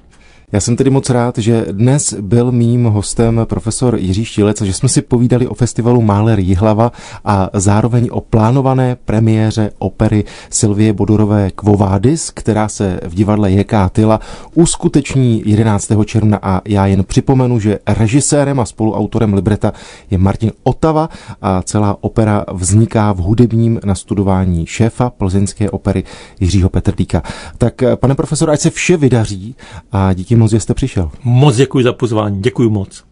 Já 0.52 0.61
jsem 0.61 0.76
tedy 0.76 0.90
moc 0.90 1.11
rád, 1.11 1.38
že 1.38 1.66
dnes 1.72 2.14
byl 2.20 2.52
mým 2.52 2.85
hostem 2.85 3.40
profesor 3.44 3.96
Jiří 3.98 4.24
Štílec 4.24 4.62
a 4.62 4.64
že 4.64 4.72
jsme 4.72 4.88
si 4.88 5.02
povídali 5.02 5.48
o 5.48 5.54
festivalu 5.54 6.02
Máler 6.02 6.38
Jihlava 6.38 6.92
a 7.24 7.50
zároveň 7.52 8.09
o 8.11 8.20
plánované 8.20 8.96
premiéře 9.04 9.70
opery 9.78 10.24
Silvie 10.50 10.92
Bodorové 10.92 11.50
Kvovádis, 11.50 12.30
která 12.30 12.68
se 12.68 13.00
v 13.06 13.14
divadle 13.14 13.52
JK 13.52 13.72
Tyla 13.92 14.20
uskuteční 14.54 15.42
11. 15.46 15.92
června 16.04 16.38
a 16.42 16.61
já 16.64 16.87
jen 16.87 17.04
připomenu, 17.04 17.61
že 17.61 17.78
režisérem 17.87 18.61
a 18.61 18.64
spoluautorem 18.64 19.35
libreta 19.35 19.72
je 20.11 20.18
Martin 20.18 20.52
Otava 20.62 21.09
a 21.42 21.62
celá 21.62 21.96
opera 22.00 22.44
vzniká 22.52 23.12
v 23.12 23.18
hudebním 23.18 23.80
nastudování 23.85 24.66
šéfa 24.66 25.11
plzeňské 25.11 25.70
opery 25.70 26.04
Jiřího 26.40 26.68
Petrlíka. 26.68 27.22
Tak 27.59 27.82
pane 27.96 28.14
profesor, 28.14 28.50
ať 28.50 28.61
se 28.61 28.70
vše 28.70 28.96
vydaří 28.96 29.56
a 29.92 30.12
díky 30.12 30.36
moc, 30.37 30.51
že 30.51 30.61
jste 30.61 30.75
přišel. 30.75 31.11
Moc 31.25 31.57
děkuji 31.57 31.85
za 31.85 31.92
pozvání, 31.92 32.42
děkuji 32.42 32.70
moc. 32.70 33.05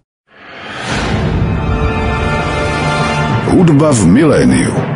Hudba 3.50 3.92
v 3.92 4.06
miléniu. 4.06 4.93